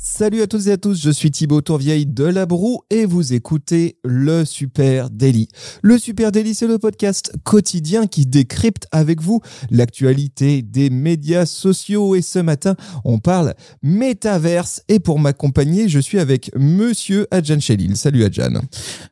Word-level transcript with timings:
Salut 0.00 0.42
à 0.42 0.46
toutes 0.46 0.68
et 0.68 0.72
à 0.72 0.76
tous, 0.76 1.02
je 1.02 1.10
suis 1.10 1.32
Thibaut 1.32 1.60
Tourvieille 1.60 2.06
de 2.06 2.22
La 2.22 2.46
Broue 2.46 2.82
et 2.88 3.04
vous 3.04 3.32
écoutez 3.32 3.98
le 4.04 4.44
Super 4.44 5.10
Daily. 5.10 5.48
Le 5.82 5.98
Super 5.98 6.30
Daily, 6.30 6.54
c'est 6.54 6.68
le 6.68 6.78
podcast 6.78 7.32
quotidien 7.42 8.06
qui 8.06 8.24
décrypte 8.24 8.86
avec 8.92 9.20
vous 9.20 9.40
l'actualité 9.72 10.62
des 10.62 10.88
médias 10.88 11.46
sociaux 11.46 12.14
et 12.14 12.22
ce 12.22 12.38
matin, 12.38 12.76
on 13.04 13.18
parle 13.18 13.54
métaverse 13.82 14.82
et 14.86 15.00
pour 15.00 15.18
m'accompagner, 15.18 15.88
je 15.88 15.98
suis 15.98 16.20
avec 16.20 16.52
monsieur 16.54 17.26
Adjan 17.32 17.58
Chelil. 17.58 17.96
Salut 17.96 18.22
Adjan. 18.22 18.52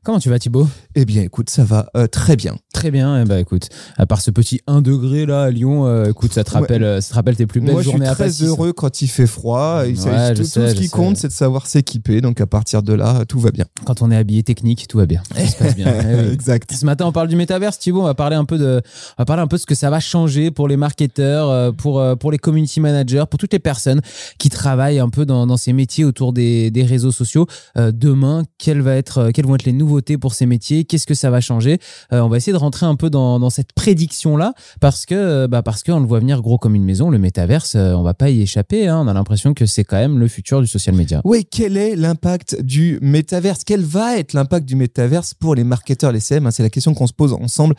Comment 0.05 0.21
tu 0.21 0.29
vas 0.29 0.39
Thibaut? 0.39 0.69
Eh 0.95 1.05
bien 1.05 1.23
écoute, 1.23 1.51
ça 1.51 1.65
va 1.65 1.91
euh, 1.97 2.07
très 2.07 2.37
bien. 2.37 2.57
Très 2.73 2.93
bien, 2.93 3.21
eh 3.21 3.25
ben, 3.25 3.39
écoute, 3.39 3.71
à 3.97 4.07
part 4.07 4.21
ce 4.21 4.31
petit 4.31 4.61
1 4.69 4.83
degré 4.83 5.27
là 5.27 5.43
à 5.43 5.51
Lyon, 5.51 5.87
euh, 5.87 6.11
écoute, 6.11 6.33
ça 6.33 6.45
te 6.45 6.53
rappelle, 6.53 6.85
euh, 6.85 7.01
ça 7.01 7.11
te 7.11 7.15
rappelle 7.15 7.35
tes 7.35 7.47
plus 7.47 7.61
belles 7.61 7.73
Moi, 7.73 7.83
je 7.83 7.89
suis 7.89 7.93
journées 7.97 8.09
à 8.09 8.15
très 8.15 8.31
heureux 8.45 8.73
quand 8.73 9.03
il 9.03 9.09
fait 9.09 9.27
froid. 9.27 9.83
Ouais, 9.83 9.95
je 10.37 10.43
sais, 10.45 10.76
qui 10.77 10.89
compte, 10.89 11.17
c'est 11.17 11.29
de 11.29 11.33
savoir 11.33 11.67
s'équiper. 11.67 12.21
Donc 12.21 12.41
à 12.41 12.47
partir 12.47 12.83
de 12.83 12.93
là, 12.93 13.25
tout 13.27 13.39
va 13.41 13.51
bien. 13.51 13.65
Quand 13.85 14.03
on 14.03 14.11
est 14.11 14.17
habillé 14.17 14.43
technique, 14.43 14.87
tout 14.89 14.99
va 14.99 15.07
bien. 15.07 15.23
Ça 15.35 15.47
se 15.47 15.57
passe 15.57 15.77
bien. 15.77 15.87
Eh 16.09 16.15
oui. 16.15 16.33
exact. 16.33 16.73
Ce 16.73 16.85
matin, 16.85 17.07
on 17.07 17.13
parle 17.13 17.29
du 17.29 17.37
métaverse, 17.37 17.79
Thibaut. 17.79 18.03
On 18.03 18.05
va 18.05 18.15
parler 18.15 18.37
un 18.37 18.45
peu 18.45 18.59
de, 18.59 18.83
on 19.19 19.23
va 19.23 19.25
parler 19.25 19.43
un 19.43 19.47
peu 19.47 19.57
de 19.57 19.61
ce 19.61 19.67
que 19.67 19.75
ça 19.75 19.91
va 19.91 19.99
changer 20.01 20.51
pour 20.51 20.69
les 20.69 20.77
marketeurs, 20.77 21.49
euh, 21.49 21.73
pour 21.73 22.01
euh, 22.01 22.15
pour 22.17 22.31
les 22.31 22.39
community 22.39 22.81
managers, 22.81 23.25
pour 23.31 23.39
toutes 23.39 23.53
les 23.53 23.59
personnes 23.59 24.01
qui 24.39 24.51
travaillent 24.51 24.99
un 24.99 25.09
peu 25.09 25.25
dans, 25.27 25.47
dans 25.47 25.57
ces 25.57 25.73
métiers 25.73 26.05
autour 26.05 26.33
des, 26.33 26.71
des 26.71 26.85
réseaux 26.85 27.13
sociaux. 27.13 27.47
Euh, 27.77 27.93
demain, 27.93 28.45
quelles 28.59 28.83
va 28.83 28.95
être, 28.95 29.31
quelles 29.33 29.47
vont 29.47 29.55
être 29.55 29.65
les 29.65 29.73
nouveautés 29.73 30.19
pour 30.19 30.35
ces 30.35 30.47
métiers? 30.47 30.85
Qu'est-ce 30.85 31.07
que 31.07 31.15
ça 31.15 31.31
va 31.31 31.41
changer? 31.41 31.79
Euh, 32.13 32.21
On 32.21 32.29
va 32.29 32.37
essayer 32.37 32.53
de 32.53 32.59
rentrer 32.59 32.87
un 32.87 32.95
peu 32.97 33.11
dans, 33.11 33.39
dans 33.41 33.51
cette 33.51 33.73
prédiction 33.73 34.37
là, 34.37 34.55
parce 34.81 35.07
que 35.07 35.47
bah 35.47 35.63
parce 35.63 35.83
qu'on 35.83 36.01
le 36.01 36.07
voit 36.07 36.21
venir 36.21 36.43
gros 36.43 36.59
comme 36.59 36.75
une 36.75 36.85
maison. 36.85 37.11
Le 37.11 37.19
métaverse, 37.19 37.75
on 37.77 38.03
va 38.03 38.15
pas 38.15 38.31
y 38.31 38.43
échapper. 38.43 38.89
Hein. 38.89 39.01
On 39.05 39.09
a 39.09 39.15
l'impression 39.15 39.55
que 39.55 39.67
c'est 39.67 39.85
quand 39.85 39.97
même 39.97 40.19
le 40.19 40.29
futur 40.29 40.61
du 40.61 40.66
social 40.67 40.95
media. 40.95 41.21
Oui, 41.25 41.47
quel 41.51 41.77
est 41.77 41.97
l'impact 41.97 42.61
du 42.63 42.99
métaverse? 43.03 43.65
Quel 43.65 43.83
va 43.83 44.19
être 44.19 44.33
l'impact 44.33 44.67
du 44.67 44.77
métaverse 44.77 45.35
pour 45.35 45.55
les 45.55 45.65
marketeurs, 45.65 46.13
les 46.13 46.21
CM 46.21 46.47
hein? 46.47 46.51
C'est 46.51 46.63
la 46.63 46.71
question 46.71 46.95
qu'on 46.95 47.07
se 47.07 47.13
pose 47.13 47.33
ensemble. 47.33 47.75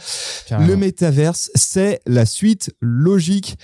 Carrément. 0.48 0.68
Le 0.68 0.76
métaverse, 0.78 1.52
c'est 1.56 2.02
la 2.06 2.26
suite 2.26 2.72
logique 2.82 3.58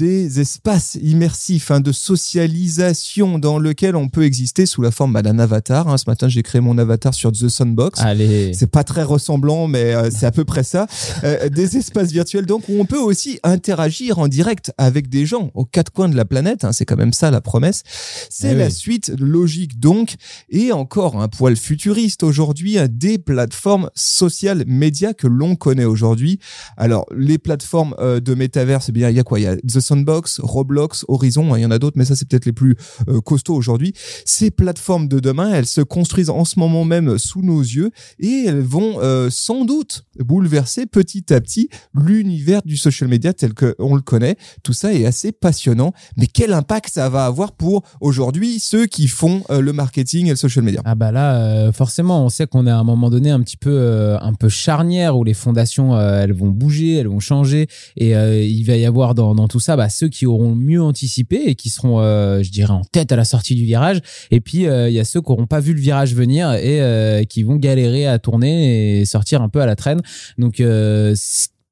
des 0.00 0.40
espaces 0.40 0.96
immersifs 1.02 1.70
hein, 1.70 1.80
de 1.80 1.92
socialisation 1.92 3.38
dans 3.38 3.58
lequel 3.58 3.96
on 3.96 4.08
peut 4.08 4.24
exister 4.24 4.64
sous 4.64 4.80
la 4.80 4.90
forme 4.90 5.12
bah, 5.12 5.20
d'un 5.20 5.38
avatar. 5.38 5.88
hein. 5.88 5.98
Ce 5.98 6.04
matin, 6.08 6.26
j'ai 6.28 6.42
créé 6.42 6.62
mon 6.62 6.78
avatar 6.78 7.12
sur 7.12 7.32
The 7.32 7.48
Sandbox. 7.48 8.00
Allez. 8.00 8.52
C'est 8.54 8.70
pas 8.70 8.82
très 8.82 9.02
ressemblant, 9.02 9.68
mais 9.68 9.94
euh, 9.94 10.08
c'est 10.10 10.24
à 10.24 10.30
peu 10.30 10.46
près 10.46 10.62
ça. 10.62 10.86
Euh, 11.24 11.50
des 11.50 11.76
espaces 11.76 12.12
virtuels, 12.12 12.46
donc, 12.46 12.64
où 12.70 12.80
on 12.80 12.86
peut 12.86 12.98
aussi 12.98 13.38
interagir 13.42 14.18
en 14.18 14.28
direct 14.28 14.72
avec 14.78 15.10
des 15.10 15.26
gens 15.26 15.50
aux 15.54 15.66
quatre 15.66 15.92
coins 15.92 16.08
de 16.08 16.16
la 16.16 16.24
planète. 16.24 16.64
hein. 16.64 16.72
c'est 16.72 16.86
quand 16.86 16.96
même 16.96 17.12
ça 17.12 17.30
la 17.30 17.42
promesse. 17.42 17.82
C'est 18.30 18.52
Eh 18.52 18.54
la 18.54 18.66
oui. 18.66 18.72
suite 18.72 19.12
logique, 19.18 19.78
donc, 19.80 20.14
et 20.48 20.72
encore 20.72 21.20
un 21.20 21.28
poil 21.28 21.56
futuriste 21.56 22.22
aujourd'hui, 22.22 22.78
des 22.88 23.18
plateformes 23.18 23.90
sociales 23.94 24.64
médias 24.66 25.12
que 25.12 25.26
l'on 25.26 25.56
connaît 25.56 25.84
aujourd'hui. 25.84 26.38
Alors, 26.78 27.04
les 27.14 27.36
plateformes 27.36 27.94
euh, 27.98 28.18
de 28.20 28.34
métaverse, 28.34 28.86
eh 28.88 28.92
bien, 28.92 29.10
il 29.10 29.16
y 29.16 29.20
a 29.20 29.24
quoi? 29.24 29.38
Il 29.38 29.42
y 29.42 29.46
a 29.46 29.56
The 29.56 29.80
Sandbox, 29.90 30.38
Roblox, 30.40 31.04
Horizon, 31.08 31.52
hein, 31.52 31.58
il 31.58 31.62
y 31.62 31.66
en 31.66 31.72
a 31.72 31.80
d'autres, 31.80 31.98
mais 31.98 32.04
ça, 32.04 32.14
c'est 32.14 32.28
peut-être 32.28 32.46
les 32.46 32.52
plus 32.52 32.76
euh, 33.08 33.20
costauds 33.20 33.56
aujourd'hui. 33.56 33.92
Ces 34.24 34.52
plateformes 34.52 35.08
de 35.08 35.18
demain, 35.18 35.52
elles 35.52 35.66
se 35.66 35.80
construisent 35.80 36.30
en 36.30 36.44
ce 36.44 36.60
moment 36.60 36.84
même 36.84 37.18
sous 37.18 37.42
nos 37.42 37.60
yeux 37.60 37.90
et 38.20 38.44
elles 38.46 38.60
vont 38.60 39.00
euh, 39.00 39.30
sans 39.30 39.64
doute 39.64 40.04
bouleverser 40.20 40.86
petit 40.86 41.34
à 41.34 41.40
petit 41.40 41.70
l'univers 41.92 42.60
du 42.64 42.76
social 42.76 43.10
media 43.10 43.32
tel 43.32 43.52
qu'on 43.52 43.96
le 43.96 44.00
connaît. 44.00 44.36
Tout 44.62 44.72
ça 44.72 44.94
est 44.94 45.06
assez 45.06 45.32
passionnant, 45.32 45.92
mais 46.16 46.26
quel 46.28 46.52
impact 46.52 46.94
ça 46.94 47.08
va 47.08 47.26
avoir 47.26 47.50
pour 47.50 47.82
aujourd'hui 48.00 48.60
ceux 48.60 48.86
qui 48.86 49.08
font 49.08 49.42
euh, 49.50 49.60
le 49.60 49.72
marketing 49.72 50.26
et 50.26 50.30
le 50.30 50.36
social 50.36 50.64
media? 50.64 50.82
Ah 50.84 50.94
bah 50.94 51.10
là, 51.10 51.72
forcément, 51.72 52.24
on 52.24 52.28
sait 52.28 52.46
qu'on 52.46 52.68
est 52.68 52.70
à 52.70 52.78
un 52.78 52.84
moment 52.84 53.10
donné 53.10 53.30
un 53.30 53.40
petit 53.40 53.56
peu, 53.56 54.16
un 54.20 54.34
peu 54.34 54.48
charnière 54.48 55.16
où 55.16 55.24
les 55.24 55.34
fondations, 55.34 55.98
elles 56.00 56.32
vont 56.32 56.50
bouger, 56.50 56.94
elles 56.94 57.08
vont 57.08 57.18
changer, 57.18 57.66
et 57.96 58.12
il 58.46 58.62
va 58.64 58.76
y 58.76 58.86
avoir 58.86 59.16
dans, 59.16 59.34
dans 59.34 59.48
tout 59.48 59.58
ça 59.58 59.74
bah, 59.80 59.88
ceux 59.88 60.08
qui 60.08 60.26
auront 60.26 60.54
mieux 60.54 60.82
anticipé 60.82 61.40
et 61.46 61.54
qui 61.54 61.70
seront, 61.70 62.00
euh, 62.00 62.42
je 62.42 62.50
dirais, 62.50 62.74
en 62.74 62.84
tête 62.84 63.12
à 63.12 63.16
la 63.16 63.24
sortie 63.24 63.54
du 63.54 63.64
virage, 63.64 64.02
et 64.30 64.42
puis 64.42 64.66
euh, 64.66 64.90
il 64.90 64.94
y 64.94 65.00
a 65.00 65.06
ceux 65.06 65.22
qui 65.22 65.30
n'auront 65.30 65.46
pas 65.46 65.60
vu 65.60 65.72
le 65.72 65.80
virage 65.80 66.14
venir 66.14 66.52
et 66.52 66.82
euh, 66.82 67.24
qui 67.24 67.44
vont 67.44 67.56
galérer 67.56 68.06
à 68.06 68.18
tourner 68.18 69.00
et 69.00 69.06
sortir 69.06 69.40
un 69.40 69.48
peu 69.48 69.62
à 69.62 69.64
la 69.64 69.76
traîne. 69.76 70.02
Donc 70.36 70.62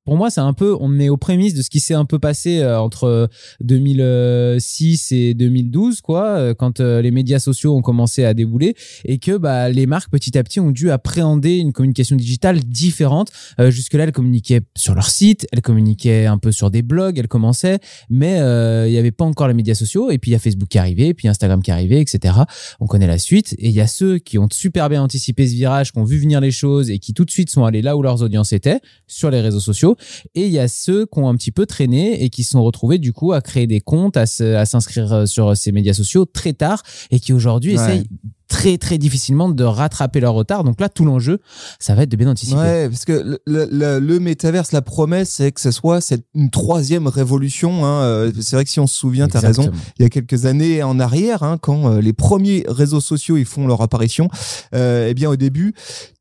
pour 0.09 0.17
moi, 0.17 0.31
c'est 0.31 0.41
un 0.41 0.55
peu, 0.55 0.75
on 0.81 0.99
est 0.99 1.11
aux 1.11 1.19
prémices 1.19 1.53
de 1.53 1.61
ce 1.61 1.69
qui 1.69 1.81
s'est 1.81 1.93
un 1.93 2.07
peu 2.07 2.19
passé 2.19 2.61
euh, 2.61 2.81
entre 2.81 3.29
2006 3.61 5.13
et 5.13 5.35
2012, 5.35 6.01
quoi, 6.01 6.25
euh, 6.29 6.55
quand 6.55 6.81
euh, 6.81 7.03
les 7.03 7.11
médias 7.11 7.39
sociaux 7.39 7.77
ont 7.77 7.83
commencé 7.83 8.25
à 8.25 8.33
débouler 8.33 8.75
et 9.05 9.19
que 9.19 9.37
bah, 9.37 9.69
les 9.69 9.85
marques 9.85 10.11
petit 10.11 10.39
à 10.39 10.43
petit 10.43 10.61
ont 10.61 10.71
dû 10.71 10.91
appréhender 10.91 11.57
une 11.57 11.75
communication 11.75 12.17
digitale 12.17 12.61
différente. 12.61 13.31
Euh, 13.61 13.71
Jusque-là, 13.71 14.05
elles 14.05 14.13
communiquaient 14.13 14.63
sur 14.75 14.95
leur 14.95 15.11
site, 15.11 15.47
elles 15.53 15.61
communiquaient 15.61 16.25
un 16.25 16.39
peu 16.39 16.53
sur 16.53 16.71
des 16.71 16.81
blogs, 16.81 17.19
elles 17.19 17.29
commençaient, 17.29 17.79
mais 18.09 18.41
euh, 18.41 18.89
il 18.89 18.93
n'y 18.93 18.99
avait 18.99 19.11
pas 19.11 19.27
encore 19.27 19.47
les 19.47 19.53
médias 19.53 19.75
sociaux. 19.75 20.11
Et 20.11 20.17
puis 20.17 20.31
il 20.31 20.33
y 20.33 20.37
a 20.37 20.39
Facebook 20.39 20.71
qui 20.71 20.79
est 20.79 20.81
arrivé, 20.81 21.13
puis 21.13 21.29
Instagram 21.29 21.61
qui 21.61 21.71
arrivé, 21.71 22.01
etc. 22.01 22.35
On 22.81 22.87
connaît 22.87 23.07
la 23.07 23.19
suite. 23.19 23.55
Et 23.59 23.69
il 23.69 23.75
y 23.75 23.83
a 23.83 23.87
ceux 23.87 24.17
qui 24.17 24.39
ont 24.39 24.49
super 24.51 24.89
bien 24.89 25.03
anticipé 25.03 25.47
ce 25.47 25.53
virage, 25.53 25.93
qui 25.93 25.99
ont 25.99 26.05
vu 26.05 26.17
venir 26.17 26.41
les 26.41 26.51
choses 26.51 26.89
et 26.89 26.99
qui 26.99 27.13
tout 27.13 27.27
de 27.27 27.31
suite 27.31 27.51
sont 27.51 27.67
allés 27.67 27.83
là 27.83 27.95
où 27.95 28.01
leurs 28.01 28.23
audiences 28.23 28.55
étaient, 28.55 28.81
sur 29.07 29.31
les 29.31 29.43
réseaux 29.43 29.61
sociaux. 29.61 29.98
Et 30.35 30.47
il 30.47 30.53
y 30.53 30.59
a 30.59 30.69
ceux 30.69 31.07
qui 31.07 31.19
ont 31.19 31.29
un 31.29 31.35
petit 31.37 31.53
peu 31.53 31.67
traîné 31.67 32.23
et 32.23 32.31
qui 32.31 32.45
se 32.45 32.51
sont 32.51 32.63
retrouvés 32.63 32.99
du 32.99 33.13
coup 33.13 33.33
à 33.33 33.41
créer 33.41 33.67
des 33.67 33.81
comptes, 33.81 34.17
à 34.17 34.27
s'inscrire 34.27 35.13
euh, 35.13 35.27
sur 35.27 35.57
ces 35.57 35.73
médias 35.73 35.95
sociaux 35.95 36.25
très 36.25 36.53
tard 36.53 36.83
et 37.11 37.21
qui 37.21 37.33
aujourd'hui 37.33 37.77
Ouais. 37.77 37.83
essayent 37.83 38.07
très 38.49 38.79
très 38.79 38.97
difficilement 38.97 39.51
de 39.51 39.63
rattraper 39.63 40.21
leur 40.21 40.33
retard. 40.33 40.65
Donc 40.65 40.81
là, 40.81 40.89
tout 40.89 41.05
l'enjeu, 41.05 41.39
ça 41.79 41.95
va 41.95 42.05
être 42.05 42.09
de 42.09 42.17
bien 42.17 42.31
anticiper. 42.31 42.59
Ouais, 42.59 42.89
parce 42.89 43.05
que 43.05 43.39
le, 43.47 43.99
le, 44.01 44.21
métaverse, 44.21 44.73
la 44.73 44.81
promesse, 44.81 45.29
c'est 45.37 45.53
que 45.53 45.61
ce 45.61 45.71
soit 45.71 46.01
cette, 46.01 46.25
une 46.35 46.49
troisième 46.49 47.07
révolution. 47.09 47.85
Hein. 47.85 48.03
Euh, 48.05 48.33
C'est 48.41 48.57
vrai 48.57 48.65
que 48.65 48.71
si 48.71 48.81
on 48.81 48.87
se 48.87 48.97
souvient, 48.97 49.29
t'as 49.29 49.41
raison, 49.41 49.65
Exactement. 49.65 49.93
il 49.99 50.03
y 50.03 50.07
a 50.07 50.09
quelques 50.09 50.47
années 50.47 50.83
en 50.83 50.99
arrière, 50.99 51.43
hein, 51.43 51.59
quand 51.61 51.93
euh, 51.93 52.01
les 52.01 52.15
premiers 52.15 52.65
réseaux 52.67 53.03
sociaux 53.03 53.37
ils 53.37 53.45
font 53.45 53.67
leur 53.67 53.83
apparition, 53.83 54.31
euh, 54.75 55.09
eh 55.11 55.15
bien 55.15 55.29
au 55.29 55.37
début, 55.37 55.75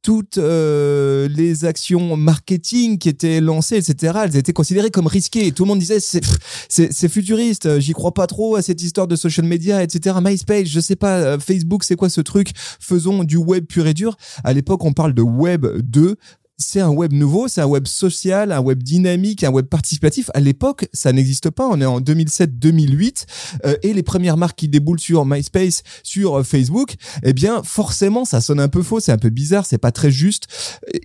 toutes 0.08 0.38
euh, 0.38 1.28
les 1.28 1.66
actions 1.66 2.16
marketing 2.16 2.98
qui 2.98 3.10
étaient 3.10 3.42
lancées, 3.42 3.76
etc., 3.76 4.20
elles 4.24 4.38
étaient 4.38 4.54
considérées 4.54 4.90
comme 4.90 5.06
risquées. 5.06 5.52
Tout 5.52 5.66
le 5.66 5.68
monde 5.68 5.80
disait 5.80 6.00
c'est 6.00 7.10
futuriste, 7.10 7.66
euh, 7.66 7.82
j'y 7.82 7.92
crois 7.92 8.14
pas 8.14 8.26
trop 8.26 8.56
à 8.56 8.62
cette 8.62 8.82
histoire 8.82 9.08
de 9.08 9.18
social 9.18 9.46
media, 9.46 9.84
etc. 9.84 10.16
MySpace, 10.24 10.70
je 10.70 10.80
sais 10.80 10.96
pas, 10.96 11.18
euh, 11.18 11.40
Facebook, 11.40 11.84
c'est 11.84 11.98
quoi 11.98 12.08
ce 12.08 12.22
truc? 12.22 12.52
Faisons 12.56 13.26
du 13.26 13.36
web 13.36 13.66
pur 13.66 13.86
et 13.86 13.94
dur. 13.94 14.16
À 14.46 14.54
l'époque, 14.54 14.86
on 14.86 14.94
parle 14.94 15.14
de 15.14 15.24
web 15.24 15.66
2 15.84 16.16
c'est 16.60 16.80
un 16.82 16.90
web 16.90 17.14
nouveau, 17.14 17.48
c'est 17.48 17.62
un 17.62 17.68
web 17.68 17.86
social, 17.86 18.52
un 18.52 18.60
web 18.62 18.82
dynamique, 18.82 19.44
un 19.44 19.52
web 19.52 19.68
participatif. 19.68 20.32
À 20.34 20.40
l'époque, 20.40 20.88
ça 20.92 21.14
n'existe 21.14 21.52
pas. 21.52 21.68
On 21.68 21.80
est 21.80 21.86
en 21.86 22.02
2007-2008 22.02 23.26
euh, 23.66 23.76
et 23.84 23.94
les 23.94 24.02
premières 24.02 24.38
marques 24.38 24.58
qui 24.58 24.68
déboulent 24.68 25.00
sur 25.00 25.24
MySpace, 25.24 25.84
sur 26.02 26.40
euh, 26.40 26.44
Facebook, 26.44 26.96
eh 27.24 27.34
bien, 27.34 27.62
forcément, 27.64 28.26
ça 28.26 28.42
sonne 28.42 28.60
un 28.60 28.70
peu 28.70 28.82
faux, 28.82 29.00
c'est 29.00 29.12
un 29.12 29.20
peu 29.20 29.30
bizarre, 29.30 29.68
c'est 29.68 29.78
pas 29.78 29.92
très 29.92 30.10
juste. 30.10 30.48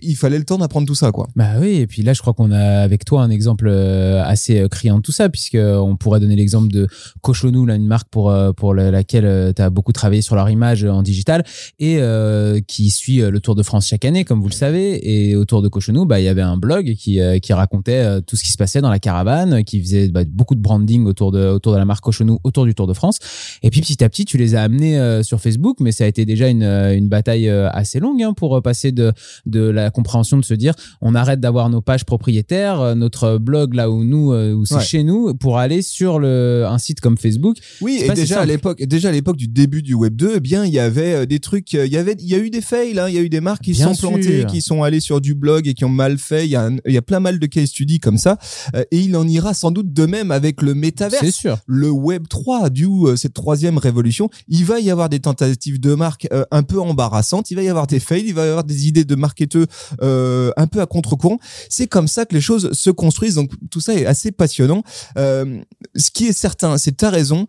Il 0.01 0.15
fallait 0.15 0.39
le 0.39 0.43
temps 0.43 0.57
d'apprendre 0.57 0.87
tout 0.87 0.95
ça, 0.95 1.11
quoi. 1.11 1.27
Bah 1.35 1.51
oui, 1.59 1.75
et 1.75 1.87
puis 1.87 2.01
là, 2.01 2.13
je 2.13 2.21
crois 2.21 2.33
qu'on 2.33 2.51
a 2.51 2.79
avec 2.81 3.05
toi 3.05 3.21
un 3.21 3.29
exemple 3.29 3.67
euh, 3.67 4.23
assez 4.23 4.59
euh, 4.59 4.67
criant 4.67 4.97
de 4.97 5.01
tout 5.03 5.11
ça, 5.11 5.29
puisque 5.29 5.57
on 5.59 5.95
pourrait 5.97 6.19
donner 6.19 6.35
l'exemple 6.35 6.69
de 6.69 6.87
Cochonou, 7.21 7.67
là, 7.67 7.75
une 7.75 7.85
marque 7.85 8.09
pour 8.09 8.33
pour 8.57 8.73
le- 8.73 8.89
laquelle 8.89 9.53
tu 9.55 9.61
as 9.61 9.69
beaucoup 9.69 9.91
travaillé 9.91 10.23
sur 10.23 10.35
leur 10.35 10.49
image 10.49 10.83
en 10.83 11.03
digital 11.03 11.43
et 11.79 11.99
qui 12.67 12.89
suit 12.89 13.17
le 13.17 13.39
Tour 13.39 13.53
de 13.55 13.61
France 13.63 13.87
chaque 13.87 14.05
année, 14.05 14.25
comme 14.25 14.41
vous 14.41 14.47
le 14.49 14.53
savez. 14.53 15.29
Et 15.29 15.35
autour 15.43 15.61
de 15.61 15.67
Cochonou, 15.67 16.05
bah 16.05 16.19
il 16.19 16.23
y 16.23 16.27
avait 16.27 16.41
un 16.41 16.57
blog 16.57 16.95
qui 16.95 17.21
euh, 17.21 17.37
qui 17.39 17.53
racontait 17.53 18.03
euh, 18.03 18.21
tout 18.21 18.35
ce 18.35 18.43
qui 18.43 18.51
se 18.51 18.57
passait 18.57 18.81
dans 18.81 18.89
la 18.89 18.99
caravane, 18.99 19.63
qui 19.63 19.79
faisait 19.81 20.09
bah, 20.09 20.23
beaucoup 20.27 20.55
de 20.55 20.61
branding 20.61 21.05
autour 21.05 21.31
de 21.31 21.45
autour 21.47 21.73
de 21.73 21.77
la 21.77 21.85
marque 21.85 22.03
Cochonou, 22.03 22.39
autour 22.43 22.65
du 22.65 22.73
Tour 22.73 22.87
de 22.87 22.93
France. 22.93 23.19
Et 23.61 23.69
puis 23.69 23.81
petit 23.81 24.03
à 24.03 24.09
petit, 24.09 24.25
tu 24.25 24.37
les 24.37 24.55
as 24.55 24.63
amenés 24.63 24.97
euh, 24.97 25.21
sur 25.21 25.39
Facebook, 25.39 25.77
mais 25.79 25.91
ça 25.91 26.05
a 26.05 26.07
été 26.07 26.25
déjà 26.25 26.47
une 26.49 26.63
une 26.63 27.07
bataille 27.09 27.47
assez 27.49 27.99
longue 27.99 28.23
hein, 28.23 28.33
pour 28.33 28.61
passer 28.63 28.91
de 28.91 29.13
de 29.45 29.61
la 29.61 29.91
compréhension 29.91 30.37
de 30.37 30.45
se 30.45 30.53
dire 30.53 30.73
on 31.01 31.13
arrête 31.13 31.39
d'avoir 31.39 31.69
nos 31.69 31.81
pages 31.81 32.05
propriétaires, 32.05 32.95
notre 32.95 33.37
blog 33.37 33.75
là 33.75 33.91
où 33.91 34.03
nous, 34.03 34.33
où 34.33 34.65
c'est 34.65 34.73
Ouais. 34.75 34.81
chez 34.81 35.03
nous, 35.03 35.35
pour 35.35 35.59
aller 35.59 35.83
sur 35.83 36.17
le, 36.19 36.65
un 36.67 36.79
site 36.79 36.99
comme 36.99 37.17
Facebook. 37.17 37.57
Oui, 37.81 38.01
et 38.03 38.09
déjà 38.13 38.41
à 38.41 38.45
l'époque, 38.45 38.81
déjà 38.81 39.09
à 39.09 39.11
l'époque 39.11 39.37
du 39.37 39.47
début 39.47 39.83
du 39.83 39.93
Web 39.93 40.15
2, 40.15 40.33
eh 40.37 40.39
bien, 40.39 40.65
il 40.65 40.73
y 40.73 40.79
avait 40.79 41.27
des 41.27 41.39
trucs, 41.39 41.73
il 41.73 41.85
y 41.93 41.97
avait, 41.97 42.15
il 42.19 42.27
y 42.27 42.33
a 42.33 42.39
eu 42.39 42.49
des 42.49 42.61
fails, 42.61 42.97
hein, 42.97 43.07
il 43.07 43.15
y 43.15 43.17
a 43.17 43.21
eu 43.21 43.29
des 43.29 43.41
marques 43.41 43.63
qui 43.63 43.73
Bien 43.73 43.93
sont 43.93 44.09
plantées, 44.09 44.45
qui 44.47 44.61
sont 44.61 44.83
allées 44.83 44.99
sur 44.99 45.21
du 45.21 45.32
du 45.33 45.39
blog 45.39 45.67
et 45.67 45.73
qui 45.73 45.83
ont 45.85 45.89
mal 45.89 46.17
fait. 46.17 46.45
Il 46.45 46.51
y 46.51 46.55
a, 46.55 46.65
un- 46.65 46.77
il 46.85 46.93
y 46.93 46.97
a 46.97 47.01
plein 47.01 47.19
mal 47.19 47.39
de 47.39 47.45
case 47.47 47.69
studies 47.69 47.99
comme 47.99 48.17
ça. 48.17 48.37
Euh, 48.75 48.83
et 48.91 48.99
il 48.99 49.15
en 49.15 49.27
ira 49.27 49.53
sans 49.53 49.71
doute 49.71 49.91
de 49.93 50.05
même 50.05 50.31
avec 50.31 50.61
le 50.61 50.73
métavers 50.75 51.19
C'est 51.19 51.31
sûr. 51.31 51.57
le 51.65 51.89
Web 51.89 52.27
3, 52.29 52.69
du 52.69 52.85
euh, 52.85 53.15
cette 53.15 53.33
troisième 53.33 53.77
révolution, 53.77 54.29
il 54.47 54.65
va 54.65 54.79
y 54.79 54.89
avoir 54.91 55.09
des 55.09 55.19
tentatives 55.19 55.79
de 55.79 55.95
marque 55.95 56.27
euh, 56.31 56.43
un 56.51 56.63
peu 56.63 56.79
embarrassantes, 56.79 57.49
il 57.51 57.55
va 57.55 57.63
y 57.63 57.69
avoir 57.69 57.87
des 57.87 57.99
fails, 57.99 58.25
il 58.27 58.33
va 58.33 58.45
y 58.45 58.49
avoir 58.49 58.63
des 58.63 58.87
idées 58.87 59.05
de 59.05 59.15
marketeurs 59.15 59.65
euh, 60.01 60.51
un 60.57 60.67
peu 60.67 60.81
à 60.81 60.85
contre-courant. 60.85 61.39
C'est 61.69 61.87
comme 61.87 62.07
ça 62.07 62.25
que 62.25 62.33
les 62.35 62.41
choses 62.41 62.71
se 62.73 62.89
construisent. 62.89 63.35
Donc 63.35 63.51
tout 63.71 63.79
ça 63.81 63.93
est 63.95 64.05
assez 64.05 64.31
passionnant. 64.31 64.83
Ce 65.15 66.11
qui 66.13 66.25
est 66.27 66.33
certain, 66.33 66.77
c'est 66.77 66.97
ta 66.97 67.09
raison. 67.09 67.47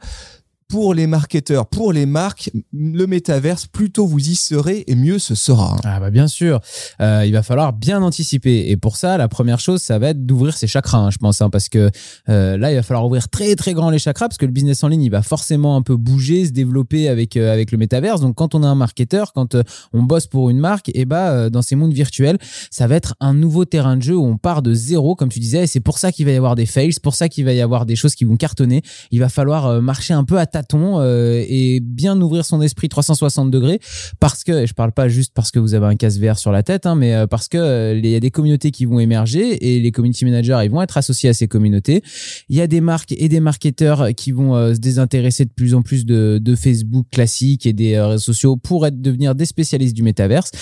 Pour 0.69 0.95
les 0.95 1.07
marketeurs, 1.07 1.67
pour 1.67 1.93
les 1.93 2.07
marques, 2.07 2.51
le 2.73 3.07
métaverse, 3.07 3.67
plus 3.67 3.91
tôt 3.91 4.07
vous 4.07 4.29
y 4.31 4.35
serez 4.35 4.85
et 4.87 4.95
mieux 4.95 5.19
ce 5.19 5.35
sera. 5.35 5.77
Ah 5.85 6.01
bah 6.01 6.11
bien 6.11 6.27
sûr, 6.27 6.61
Euh, 7.01 7.25
il 7.27 7.33
va 7.33 7.43
falloir 7.43 7.73
bien 7.73 8.03
anticiper. 8.03 8.71
Et 8.71 8.77
pour 8.77 8.97
ça 8.97 9.17
la 9.19 9.29
première 9.29 9.61
chose 9.61 9.83
ça 9.83 9.99
va 9.99 10.09
être 10.09 10.25
d'ouvrir 10.27 10.57
ses 10.57 10.67
chakras 10.67 10.99
hein, 10.99 11.11
je 11.11 11.19
pense 11.19 11.41
hein, 11.43 11.51
parce 11.51 11.69
que 11.69 11.91
euh, 12.29 12.57
là 12.57 12.73
il 12.73 12.77
va 12.77 12.83
falloir 12.83 13.05
ouvrir 13.07 13.29
très 13.29 13.55
très 13.57 13.75
grand 13.75 13.91
les 13.91 13.99
chakras 13.99 14.29
parce 14.29 14.39
que 14.39 14.47
le 14.47 14.53
business 14.53 14.83
en 14.83 14.89
ligne 14.89 15.03
il 15.03 15.11
va 15.11 15.23
forcément 15.23 15.77
un 15.77 15.83
peu 15.83 15.97
bouger, 15.97 16.47
se 16.47 16.51
développer 16.51 17.09
avec 17.09 17.37
euh, 17.37 17.53
avec 17.53 17.71
le 17.71 17.79
métaverse. 17.79 18.21
Donc 18.21 18.35
quand 18.35 18.55
on 18.55 18.63
a 18.63 18.67
un 18.67 18.75
marketeur, 18.75 19.33
quand 19.33 19.57
on 19.93 20.03
bosse 20.03 20.27
pour 20.27 20.51
une 20.51 20.59
marque 20.59 20.91
et 20.95 21.05
bah 21.05 21.31
euh, 21.31 21.51
dans 21.51 21.63
ces 21.63 21.77
mondes 21.77 21.93
virtuels 21.93 22.39
ça 22.71 22.87
va 22.87 22.97
être 22.97 23.15
un 23.21 23.35
nouveau 23.35 23.65
terrain 23.65 23.97
de 23.97 24.03
jeu 24.03 24.17
où 24.17 24.25
on 24.25 24.39
part 24.39 24.63
de 24.63 24.73
zéro 24.73 25.15
comme 25.15 25.29
tu 25.29 25.41
disais 25.41 25.65
et 25.65 25.67
c'est 25.67 25.81
pour 25.81 25.99
ça 25.99 26.11
qu'il 26.11 26.25
va 26.27 26.33
y 26.33 26.37
avoir 26.37 26.55
des 26.55 26.67
fails, 26.67 26.95
pour 27.03 27.15
ça 27.15 27.29
qu'il 27.29 27.45
va 27.45 27.53
y 27.53 27.61
avoir 27.61 27.87
des 27.87 27.97
choses 27.97 28.15
qui 28.15 28.25
vont 28.25 28.37
cartonner, 28.37 28.83
il 29.11 29.21
va 29.21 29.29
falloir 29.29 29.83
marcher 29.83 30.15
un 30.15 30.25
peu 30.25 30.39
à 30.39 30.47
tâtons 30.55 31.01
euh, 31.01 31.45
et 31.49 31.81
bien 31.81 32.21
ouvrir 32.21 32.45
son 32.45 32.63
esprit 32.63 32.89
360 32.89 33.51
degrés 33.51 33.81
parce 34.21 34.45
que 34.45 34.53
et 34.63 34.67
je 34.69 34.75
parle 34.75 34.93
pas 34.93 35.09
juste 35.09 35.33
parce 35.35 35.51
que 35.51 35.59
vous 35.59 35.75
avez 35.75 35.87
un 35.87 35.97
casque 35.97 36.21
VR 36.21 36.39
sur 36.39 36.53
la 36.53 36.63
tête 36.63 36.87
hein, 36.87 36.95
mais 36.95 37.13
euh, 37.15 37.27
parce 37.27 37.49
que 37.49 37.59
euh, 37.59 37.99
il 37.99 38.07
y 38.07 38.15
a 38.15 38.21
des 38.21 38.31
communautés 38.31 38.71
qui 38.71 38.85
vont 38.85 39.01
émerger 39.01 39.75
et 39.75 39.81
les 39.81 39.91
community 39.91 40.25
managers 40.25 40.61
ils 40.63 40.71
vont 40.71 40.81
être 40.81 40.97
associés 40.97 41.29
à 41.29 41.35
ces 41.35 41.49
communautés. 41.49 42.03
Il 42.49 42.57
y 42.57 42.61
a 42.61 42.69
des 42.69 42.81
marques 42.81 43.13
et 43.13 43.29
des 43.29 43.41
marketeurs 43.41 44.15
qui 44.17 44.31
vont 44.31 44.55
euh, 44.55 44.75
se 44.75 44.79
désintéresser 44.79 45.45
de 45.45 45.51
plus 45.51 45.75
en 45.75 45.83
plus 45.83 46.07
de, 46.07 46.39
de 46.41 46.55
Facebook 46.55 47.07
classique 47.11 47.67
et 47.67 47.73
des 47.73 48.01
réseaux 48.01 48.19
sociaux 48.19 48.57
pour 48.57 48.87
être 48.87 49.01
devenir 49.03 49.35
des 49.35 49.47
spécialistes 49.47 49.97
du 49.97 50.05
métaverse. 50.05 50.53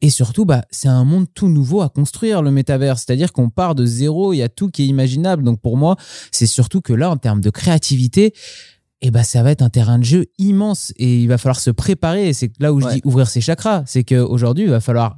Et 0.00 0.10
surtout 0.10 0.44
bah 0.44 0.64
c'est 0.70 0.88
un 0.88 1.04
monde 1.04 1.26
tout 1.34 1.48
nouveau 1.48 1.82
à 1.82 1.88
construire 1.88 2.42
le 2.42 2.52
métaverse. 2.52 3.04
C'est-à-dire 3.04 3.32
qu'on 3.32 3.50
part 3.50 3.74
de 3.74 3.84
zéro 3.84 4.32
il 4.32 4.38
y 4.38 4.42
a 4.42 4.48
tout 4.48 4.68
qui 4.68 4.82
est 4.82 4.86
imaginable. 4.86 5.42
Donc 5.42 5.60
pour 5.60 5.76
moi 5.76 5.96
c'est 6.30 6.46
surtout 6.46 6.80
que 6.80 6.92
là 6.92 7.10
en 7.10 7.16
termes 7.16 7.40
de 7.40 7.50
créativité 7.50 8.32
et 9.02 9.10
ben 9.10 9.22
ça 9.22 9.42
va 9.42 9.50
être 9.50 9.62
un 9.62 9.70
terrain 9.70 9.98
de 9.98 10.04
jeu 10.04 10.26
immense 10.38 10.92
et 10.96 11.20
il 11.22 11.26
va 11.28 11.38
falloir 11.38 11.60
se 11.60 11.70
préparer 11.70 12.32
c'est 12.32 12.50
là 12.60 12.72
où 12.72 12.80
je 12.80 12.86
Ouais. 12.86 12.94
dis 12.96 13.00
ouvrir 13.04 13.28
ses 13.28 13.40
chakras 13.40 13.82
c'est 13.86 14.04
qu'aujourd'hui 14.04 14.64
il 14.64 14.70
va 14.70 14.80
falloir 14.80 15.16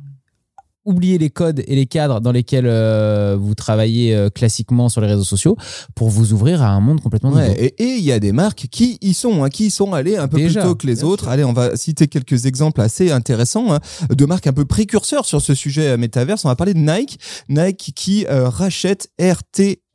oublier 0.85 1.17
les 1.17 1.31
codes 1.31 1.63
et 1.69 1.77
les 1.77 1.87
cadres 1.87 2.21
dans 2.21 2.33
lesquels 2.33 2.67
euh, 2.67 3.37
vous 3.39 3.55
travaillez 3.55 4.17
euh, 4.17 4.31
classiquement 4.31 4.89
sur 4.89 5.01
les 5.01 5.07
réseaux 5.07 5.23
sociaux 5.23 5.57
pour 5.95 6.09
vous 6.11 6.33
ouvrir 6.33 6.61
à 6.61 6.71
un 6.71 6.81
monde 6.81 7.01
complètement 7.01 7.31
nouveau. 7.31 7.41
Ouais, 7.43 7.73
et 7.79 7.85
il 7.99 8.03
y 8.03 8.11
a 8.11 8.19
des 8.19 8.33
marques 8.33 8.67
qui 8.69 8.99
y 9.01 9.15
sont, 9.15 9.45
hein, 9.45 9.49
qui 9.49 9.67
y 9.67 9.71
sont 9.71 9.93
allées 9.93 10.17
un 10.17 10.27
peu 10.27 10.39
Déjà, 10.39 10.61
plus 10.63 10.69
tôt 10.71 10.75
que 10.75 10.89
les 10.89 11.05
autres. 11.05 11.23
sûr. 11.23 11.33
Allez, 11.33 11.45
on 11.45 11.53
va 11.53 11.77
citer 11.77 12.09
quelques 12.09 12.47
exemples 12.47 12.81
assez 12.81 13.13
intéressants 13.13 13.73
hein, 13.73 13.79
de 14.11 14.27
marques 14.27 14.49
un 14.49 14.53
peu 14.53 14.65
précurseurs 14.65 15.25
sur 15.25 15.41
ce 15.41 15.55
sujet 15.55 15.91
euh, 15.91 15.97
métaverse. 15.97 16.45
On 16.45 16.49
va 16.49 16.57
parler 16.57 16.75
de 16.75 16.81
Nike, 16.81 17.21
Nike 17.49 17.93
qui 17.95 18.27
euh, 18.29 18.49
rachète 18.49 19.09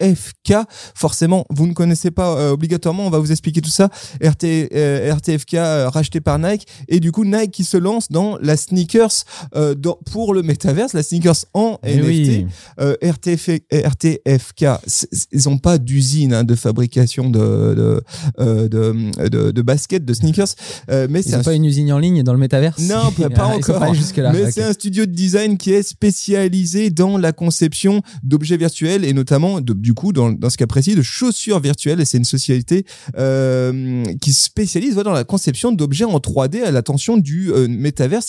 RTFK. 0.02 0.54
Forcément, 0.96 1.46
vous 1.50 1.68
ne 1.68 1.74
connaissez 1.74 2.12
pas 2.12 2.38
euh, 2.38 2.52
obligatoirement. 2.52 3.06
On 3.06 3.10
va 3.10 3.20
vous 3.20 3.32
expliquer 3.32 3.62
tout 3.62 3.70
ça. 3.70 3.90
RT, 4.24 4.44
euh, 4.74 5.14
RTFK 5.14 5.54
euh, 5.56 5.90
racheté 5.90 6.22
par 6.22 6.40
Nike 6.40 6.68
et 6.88 7.00
du 7.00 7.12
coup 7.12 7.26
Nike 7.26 7.52
qui 7.52 7.64
se 7.64 7.78
lance 7.78 8.12
dans 8.12 8.38
la 8.42 8.58
sneakers 8.58 9.24
dans- 9.56 9.98
pour 10.12 10.34
le 10.34 10.44
métaverse, 10.44 10.94
la 10.94 11.04
sneakers 11.04 11.46
en 11.54 11.80
Eh 11.84 11.96
NFT 11.98 12.06
oui. 12.08 12.46
RTF, 13.02 13.50
RTFK, 13.72 14.66
ils 15.32 15.50
ont 15.50 15.58
pas 15.58 15.78
d'usine 15.78 16.34
hein, 16.34 16.44
de 16.44 16.56
fabrication 16.56 17.30
de 17.30 17.38
de, 18.38 18.68
de, 18.68 19.28
de 19.30 19.52
de 19.52 19.62
baskets, 19.62 20.06
de 20.06 20.14
sneakers, 20.14 20.48
mais 21.10 21.22
c'est 21.22 21.32
n'ont 21.32 21.40
un 21.40 21.44
pas 21.44 21.54
une 21.54 21.66
usine 21.66 21.92
en 21.92 22.00
ligne 22.00 22.24
dans 22.24 22.34
le 22.34 22.40
métaverse? 22.40 22.80
Non, 22.82 23.12
pas, 23.12 23.46
encore. 23.48 23.80
pas. 23.80 23.92
Mais 24.34 24.52
c'est 24.52 24.64
un 24.64 24.74
studio 24.74 25.06
de 25.06 25.12
design 25.12 25.58
qui 25.58 25.72
est 25.72 25.84
spécialisé 25.84 26.90
dans 26.90 27.18
la 27.18 27.32
conception 27.32 28.02
d'objets 28.24 28.58
virtuels 28.58 29.04
et 29.06 29.14
notamment, 29.14 29.62
de- 29.62 29.74
du 29.88 29.94
coup, 29.94 30.12
dans, 30.12 30.50
ce 30.50 30.58
cas 30.58 30.68
précis, 30.68 30.96
de 30.96 31.02
chaussures 31.02 31.62
virtuelles. 31.62 32.02
Et 32.02 32.06
c'est 32.06 32.18
une 32.18 32.26
société 32.26 32.86
euh, 33.18 34.04
qui 34.20 34.34
se 34.34 34.44
spécialise 34.44 34.96
dans 34.96 35.14
la 35.14 35.24
conception 35.24 35.72
d'objets 35.72 36.04
en 36.04 36.18
3D 36.18 36.62
à 36.62 36.72
l'attention 36.72 37.16
du 37.16 37.54
euh, 37.54 37.68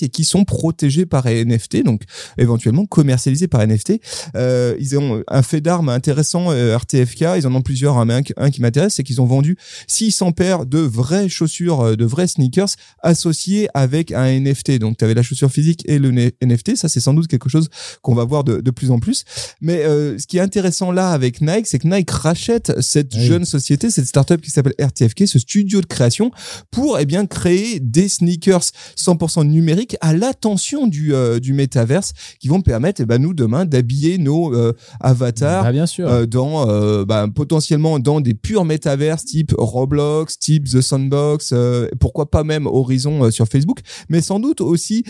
et 0.00 0.08
qui 0.08 0.22
sont 0.22 0.44
protégés 0.44 1.04
par 1.04 1.26
NFT, 1.26 1.82
donc 1.82 2.02
éventuellement 2.36 2.86
commercialisés 2.86 3.48
par 3.48 3.66
NFT. 3.66 4.00
Euh, 4.36 4.76
ils 4.78 4.96
ont 4.96 5.24
un 5.26 5.42
fait 5.42 5.60
d'armes 5.60 5.88
intéressant, 5.88 6.52
euh, 6.52 6.76
RTFK. 6.76 7.24
Ils 7.38 7.46
en 7.48 7.54
ont 7.56 7.62
plusieurs, 7.62 7.98
hein, 7.98 8.04
mais 8.04 8.22
un, 8.36 8.50
qui 8.50 8.62
m'intéresse, 8.62 8.94
c'est 8.94 9.02
qu'ils 9.02 9.20
ont 9.20 9.26
vendu 9.26 9.56
600 9.88 10.30
paires 10.30 10.64
de 10.64 10.78
vraies 10.78 11.28
chaussures, 11.28 11.80
euh, 11.80 11.96
de 11.96 12.04
vrais 12.04 12.28
sneakers 12.28 12.68
associé 13.02 13.68
avec 13.74 14.12
un 14.12 14.26
NFT. 14.40 14.78
Donc, 14.78 14.98
tu 14.98 15.04
avais 15.04 15.14
la 15.14 15.22
chaussure 15.22 15.50
physique 15.50 15.82
et 15.86 15.98
le 15.98 16.12
NFT. 16.12 16.76
Ça, 16.76 16.88
c'est 16.88 17.00
sans 17.00 17.14
doute 17.14 17.26
quelque 17.26 17.48
chose 17.48 17.68
qu'on 18.02 18.14
va 18.14 18.24
voir 18.24 18.44
de, 18.44 18.60
de 18.60 18.70
plus 18.70 18.92
en 18.92 19.00
plus. 19.00 19.24
Mais 19.60 19.82
ce 19.82 20.26
qui 20.26 20.36
est 20.36 20.40
intéressant 20.40 20.92
là 20.92 21.10
avec 21.10 21.40
Nike, 21.48 21.66
c'est 21.66 21.78
que 21.78 21.88
Nike 21.88 22.10
rachète 22.10 22.72
cette 22.80 23.14
Oui. 23.14 23.24
jeune 23.24 23.44
société, 23.44 23.90
cette 23.90 24.06
startup 24.06 24.40
qui 24.40 24.50
s'appelle 24.50 24.74
RTFK, 24.78 25.26
ce 25.26 25.38
studio 25.38 25.80
de 25.80 25.86
création, 25.86 26.30
pour 26.70 26.98
eh 26.98 27.06
bien 27.06 27.26
créer 27.26 27.80
des 27.80 28.08
sneakers 28.08 28.64
100% 28.96 29.44
numériques 29.46 29.96
à 30.00 30.12
l'attention 30.14 30.86
du, 30.86 31.14
euh, 31.14 31.38
du 31.40 31.52
métaverse 31.52 32.12
qui 32.40 32.48
vont 32.48 32.60
permettre, 32.60 33.00
eh 33.00 33.06
ben, 33.06 33.18
nous, 33.20 33.34
demain, 33.34 33.64
d'habiller 33.64 34.18
nos 34.18 34.54
euh, 34.54 34.72
avatars 35.00 35.64
Ah, 35.66 35.72
bien 35.72 35.86
sûr. 35.86 36.08
euh, 36.08 36.26
dans 36.26 36.68
euh, 36.68 37.04
bah, 37.04 37.26
potentiellement 37.34 37.98
dans 37.98 38.20
des 38.20 38.34
purs 38.34 38.64
métaverses 38.64 39.24
type 39.24 39.54
Roblox, 39.56 40.38
type 40.38 40.68
The 40.68 40.80
Sandbox, 40.80 41.54
pourquoi 42.00 42.30
pas 42.30 42.44
même 42.44 42.66
Horizon 42.66 43.30
sur 43.30 43.46
Facebook, 43.46 43.80
mais 44.08 44.20
sans 44.20 44.40
doute 44.40 44.60
aussi 44.60 45.04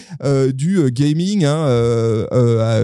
du 0.54 0.90
gaming 0.92 1.44
hein, 1.44 1.64
à, 2.60 2.80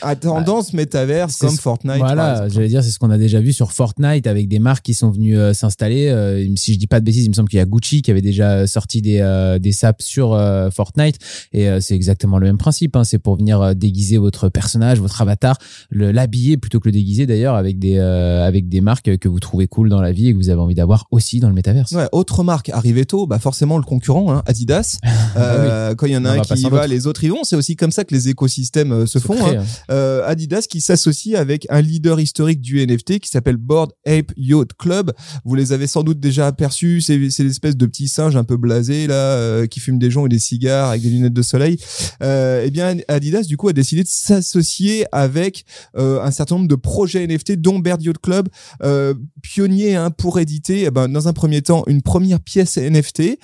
à 0.00 0.16
tendance 0.16 0.72
métaverse 0.72 1.36
comme 1.36 1.56
Fortnite. 1.56 1.98
Voilà, 1.98 2.48
j'allais 2.48 2.68
c'est 2.80 2.90
ce 2.90 2.98
qu'on 2.98 3.10
a 3.10 3.18
déjà 3.18 3.40
vu 3.40 3.52
sur 3.52 3.72
Fortnite 3.72 4.26
avec 4.26 4.48
des 4.48 4.58
marques 4.60 4.84
qui 4.84 4.94
sont 4.94 5.10
venues 5.10 5.36
euh, 5.38 5.52
s'installer. 5.52 6.08
Euh, 6.08 6.46
si 6.56 6.72
je 6.74 6.78
dis 6.78 6.86
pas 6.86 7.00
de 7.00 7.04
bêtises, 7.04 7.24
il 7.26 7.28
me 7.28 7.34
semble 7.34 7.48
qu'il 7.48 7.58
y 7.58 7.62
a 7.62 7.66
Gucci 7.66 8.00
qui 8.02 8.10
avait 8.10 8.22
déjà 8.22 8.66
sorti 8.66 9.02
des, 9.02 9.18
euh, 9.18 9.58
des 9.58 9.72
saps 9.72 10.04
sur 10.04 10.32
euh, 10.32 10.70
Fortnite. 10.70 11.18
Et 11.52 11.68
euh, 11.68 11.80
c'est 11.80 11.94
exactement 11.94 12.38
le 12.38 12.46
même 12.46 12.58
principe. 12.58 12.96
Hein. 12.96 13.04
C'est 13.04 13.18
pour 13.18 13.36
venir 13.36 13.60
euh, 13.60 13.74
déguiser 13.74 14.16
votre 14.18 14.48
personnage, 14.48 15.00
votre 15.00 15.20
avatar, 15.20 15.58
le- 15.90 16.12
l'habiller 16.12 16.56
plutôt 16.56 16.78
que 16.80 16.88
le 16.88 16.92
déguiser 16.92 17.26
d'ailleurs 17.26 17.56
avec 17.56 17.78
des, 17.78 17.96
euh, 17.98 18.46
avec 18.46 18.68
des 18.68 18.80
marques 18.80 19.18
que 19.18 19.28
vous 19.28 19.40
trouvez 19.40 19.66
cool 19.66 19.88
dans 19.88 20.00
la 20.00 20.12
vie 20.12 20.28
et 20.28 20.32
que 20.32 20.38
vous 20.38 20.48
avez 20.48 20.60
envie 20.60 20.74
d'avoir 20.76 21.06
aussi 21.10 21.40
dans 21.40 21.48
le 21.48 21.54
métaverse. 21.54 21.90
Ouais, 21.92 22.08
autre 22.12 22.44
marque 22.44 22.68
arrivée 22.68 23.04
tôt, 23.04 23.26
bah 23.26 23.38
forcément 23.40 23.76
le 23.78 23.84
concurrent, 23.84 24.32
hein, 24.32 24.42
Adidas. 24.46 24.98
Euh, 25.36 25.94
Quand 25.94 26.06
il 26.06 26.12
y 26.12 26.16
en 26.16 26.24
a 26.26 26.30
On 26.30 26.32
un 26.32 26.36
va 26.36 26.42
qui 26.44 26.60
y 26.62 26.68
va, 26.68 26.86
les 26.86 27.06
autres 27.06 27.24
y 27.24 27.28
vont. 27.28 27.42
C'est 27.42 27.56
aussi 27.56 27.74
comme 27.74 27.90
ça 27.90 28.04
que 28.04 28.14
les 28.14 28.28
écosystèmes 28.28 28.92
euh, 28.92 29.06
se 29.06 29.18
font. 29.18 29.34
hein. 29.46 29.64
euh, 29.90 30.22
Adidas 30.26 30.66
qui 30.68 30.80
s'associe 30.82 31.34
avec 31.38 31.66
un 31.70 31.80
leader 31.80 32.20
historique 32.20 32.60
du 32.62 32.84
NFT 32.86 33.18
qui 33.18 33.28
s'appelle 33.28 33.56
Board 33.56 33.92
Ape 34.06 34.32
Yacht 34.36 34.72
Club. 34.78 35.12
Vous 35.44 35.54
les 35.54 35.72
avez 35.72 35.86
sans 35.86 36.02
doute 36.02 36.20
déjà 36.20 36.46
aperçus. 36.46 37.00
C'est 37.00 37.18
l'espèce 37.18 37.76
de 37.76 37.86
petits 37.86 38.08
singes 38.08 38.36
un 38.36 38.44
peu 38.44 38.56
blasés 38.56 39.06
là 39.06 39.14
euh, 39.14 39.66
qui 39.66 39.80
fument 39.80 39.98
des 39.98 40.10
joints 40.10 40.26
et 40.26 40.28
des 40.28 40.38
cigares 40.38 40.90
avec 40.90 41.02
des 41.02 41.10
lunettes 41.10 41.32
de 41.32 41.42
soleil. 41.42 41.78
Euh, 42.22 42.62
eh 42.64 42.70
bien, 42.70 42.96
Adidas 43.08 43.42
du 43.42 43.56
coup 43.56 43.68
a 43.68 43.72
décidé 43.72 44.02
de 44.02 44.08
s'associer 44.08 45.04
avec 45.12 45.64
euh, 45.96 46.22
un 46.22 46.30
certain 46.30 46.56
nombre 46.56 46.68
de 46.68 46.74
projets 46.74 47.26
NFT, 47.26 47.52
dont 47.52 47.78
Bird 47.78 48.02
Yacht 48.02 48.18
Club, 48.18 48.48
pionnier 49.42 49.96
hein, 49.96 50.10
pour 50.10 50.38
éditer. 50.38 50.84
eh 50.84 50.90
ben, 50.90 51.08
dans 51.08 51.28
un 51.28 51.32
premier 51.32 51.62
temps, 51.62 51.82
une 51.86 52.02
première 52.02 52.40
pièce 52.40 52.78
NFT. 52.78 53.38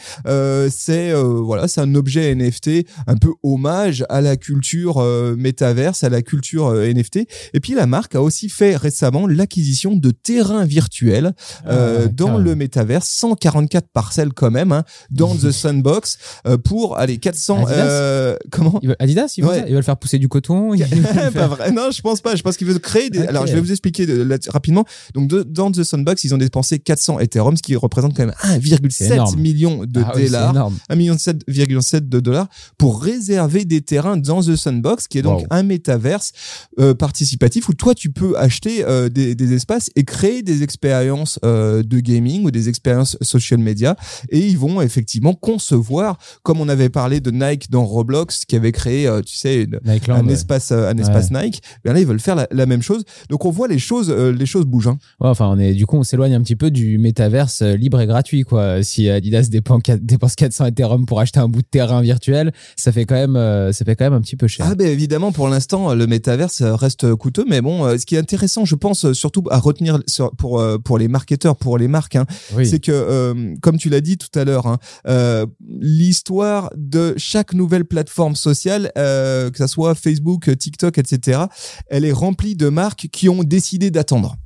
C'est 0.70 1.12
voilà, 1.12 1.68
c'est 1.68 1.80
un 1.80 1.94
objet 1.94 2.34
NFT, 2.34 2.87
un 3.06 3.16
peu 3.16 3.32
hommage 3.42 4.04
à 4.08 4.20
la 4.20 4.37
culture 4.37 5.02
métaverse, 5.37 6.04
à 6.04 6.08
la 6.08 6.22
culture 6.22 6.72
NFT. 6.72 7.26
Et 7.54 7.60
puis 7.60 7.75
la 7.75 7.87
marque 7.87 8.14
a 8.14 8.22
aussi 8.22 8.48
fait 8.48 8.76
récemment 8.76 9.07
l'acquisition 9.26 9.94
de 9.94 10.10
terrains 10.10 10.64
virtuels 10.64 11.32
euh, 11.66 12.04
Ah, 12.04 12.08
dans 12.08 12.26
carrément. 12.26 12.44
le 12.44 12.54
métaverse, 12.54 13.08
144 13.08 13.88
parcelles 13.92 14.32
quand 14.32 14.50
même, 14.50 14.72
hein, 14.72 14.84
dans 15.10 15.34
the 15.34 15.50
Sandbox, 15.50 16.18
euh, 16.46 16.56
pour 16.58 16.98
aller 16.98 17.18
400. 17.18 17.64
Adidas 17.66 17.74
euh, 17.88 18.36
comment 18.50 18.78
Ils 18.82 18.88
veulent- 18.88 18.96
Adidas, 18.98 19.34
ils, 19.36 19.44
Ouais. 19.44 19.60
ça 19.60 19.68
ils 19.68 19.74
veulent 19.74 19.82
faire 19.82 19.96
pousser 19.96 20.18
du 20.18 20.28
coton. 20.28 20.74
ils 20.74 20.84
veulent 20.84 21.32
pas 21.32 21.46
vrai. 21.48 21.70
Non, 21.72 21.90
je 21.90 22.00
pense 22.02 22.20
pas. 22.20 22.36
Je 22.36 22.42
pense 22.42 22.56
qu'ils 22.56 22.66
veulent 22.66 22.80
créer 22.80 23.10
des. 23.10 23.20
Alors, 23.26 23.46
je 23.46 23.52
vais 23.54 23.60
vous 23.60 23.70
expliquer 23.70 24.06
de- 24.06 24.22
là- 24.22 24.36
rapidement. 24.48 24.84
Donc, 25.14 25.28
de- 25.28 25.42
dans 25.42 25.70
The 25.72 25.82
Sandbox, 25.84 26.24
ils 26.24 26.34
ont 26.34 26.38
dépensé 26.38 26.78
400 26.78 27.18
Ethereum, 27.20 27.56
ce 27.56 27.62
qui 27.62 27.74
représente 27.76 28.14
quand 28.16 28.24
même 28.26 28.34
C'est 28.42 28.58
1,7 28.58 29.12
énorme. 29.14 29.40
million 29.40 29.84
de 29.84 30.00
Ah 30.04 30.12
oui, 30.16 30.26
dollars. 30.26 30.50
énorme. 30.50 30.78
1 30.88 30.94
million 30.96 31.14
7,7 31.16 32.08
de 32.08 32.20
dollars 32.20 32.48
pour 32.76 33.02
réserver 33.02 33.64
des 33.64 33.80
terrains 33.80 34.16
dans 34.16 34.42
The 34.42 34.56
Sandbox, 34.56 35.06
qui 35.08 35.18
est 35.18 35.22
donc 35.22 35.40
Wow. 35.40 35.46
un 35.50 35.62
métaverse 35.62 36.32
euh, 36.80 36.94
participatif 36.94 37.68
où 37.68 37.74
toi 37.74 37.94
tu 37.94 38.10
peux 38.10 38.36
acheter 38.38 38.84
euh, 38.88 39.09
des, 39.09 39.35
des 39.35 39.52
espaces 39.52 39.90
et 39.97 40.04
créer 40.04 40.42
des 40.42 40.62
expériences 40.62 41.38
euh, 41.45 41.83
de 41.83 42.00
gaming 42.00 42.45
ou 42.45 42.50
des 42.50 42.68
expériences 42.68 43.16
social 43.23 43.61
media 43.61 43.97
et 44.30 44.38
ils 44.38 44.59
vont 44.59 44.80
effectivement 44.80 45.35
concevoir 45.35 46.18
comme 46.42 46.61
on 46.61 46.68
avait 46.68 46.88
parlé 46.88 47.21
de 47.21 47.30
Nike 47.30 47.71
dans 47.71 47.85
Roblox 47.85 48.45
qui 48.45 48.57
avait 48.57 48.73
créé 48.73 49.07
euh, 49.07 49.21
tu 49.23 49.37
sais 49.37 49.62
une- 49.64 49.80
Nike 49.85 50.07
Land, 50.07 50.16
un 50.16 50.26
ouais. 50.26 50.33
espace 50.33 50.73
un 50.73 50.97
espace 50.97 51.30
Nike 51.30 51.62
bien 51.85 51.92
là 51.92 52.00
ils 52.00 52.07
veulent 52.07 52.21
faire 52.21 52.37
la, 52.37 52.47
la 52.50 52.66
même 52.66 52.83
chose 52.83 53.04
donc 53.28 53.45
on 53.45 53.50
voit 53.50 53.68
les 53.68 53.78
choses 53.78 54.11
les 54.11 54.47
choses 54.47 54.64
bougent 54.64 54.88
hein. 54.88 54.99
Ouais, 55.21 55.28
enfin, 55.28 55.47
on 55.49 55.59
est, 55.59 55.75
du 55.75 55.85
coup, 55.87 55.97
on 55.97 56.02
s'éloigne 56.04 56.35
un 56.35 56.42
petit 56.42 56.54
peu 56.57 56.71
du 56.71 56.97
métaverse 56.99 57.62
libre 57.62 58.00
et 58.00 58.07
gratuit, 58.07 58.42
quoi. 58.45 58.83
Si 58.83 59.09
Adidas 59.11 59.49
dépense, 59.50 59.83
quat- 59.83 59.99
dépense 60.00 60.35
400 60.37 60.66
Ethereum 60.66 61.07
pour 61.07 61.21
acheter 61.21 61.40
un 61.40 61.49
bout 61.49 61.62
de 61.62 61.66
terrain 61.66 62.00
virtuel, 62.02 62.52
ça 62.76 62.92
fait 62.92 63.04
quand 63.04 63.14
même, 63.16 63.73
ça 63.73 63.85
fait 63.85 63.97
quand 63.97 64.04
même 64.04 64.12
un 64.14 64.21
petit 64.21 64.37
peu 64.37 64.47
cher. 64.47 64.66
Ah 64.68 64.75
ben 64.75 64.87
évidemment 64.88 65.33
pour 65.33 65.49
l'instant 65.49 65.95
le 65.95 66.07
métaverse 66.07 66.62
reste 66.62 67.14
coûteux 67.14 67.45
mais 67.49 67.61
bon 67.61 67.97
ce 67.99 68.07
qui 68.07 68.14
est 68.14 68.18
intéressant 68.18 68.64
je 68.64 68.75
pense 68.78 69.04
euh, 69.04 69.12
surtout 69.14 69.44
à 69.50 69.58
retenir 69.58 70.00
sur- 70.06 70.30
pour 70.37 70.61
euh, 70.61 70.78
pour 70.78 70.97
les 70.99 71.08
marketeurs 71.08 71.56
pour 71.56 71.76
les 71.78 71.88
marques 71.88 72.16
hein, 72.16 72.26
oui. 72.56 72.66
c'est 72.66 72.80
que 72.80 72.92
euh, 72.92 73.54
comme 73.61 73.76
tu 73.78 73.88
l'as 73.90 74.00
dit 74.00 74.16
tout 74.16 74.37
à 74.38 74.44
l'heure 74.44 74.66
hein, 74.66 74.78
euh, 75.06 75.47
l'histoire 75.68 76.70
de 76.76 77.14
chaque 77.16 77.52
nouvelle 77.54 77.85
plateforme 77.85 78.37
sociale 78.37 78.90
euh, 78.97 79.50
que 79.50 79.58
ça 79.58 79.68
soit 79.68 79.94
Facebook 79.94 80.56
TikTok 80.56 80.99
etc 80.99 81.42
elle 81.88 82.04
est 82.04 82.12
remplie 82.12 82.56
de 82.56 82.68
marques 82.68 83.08
qui 83.12 83.28
ont 83.28 83.42
décidé 83.42 83.90
d'attendre 83.90 84.37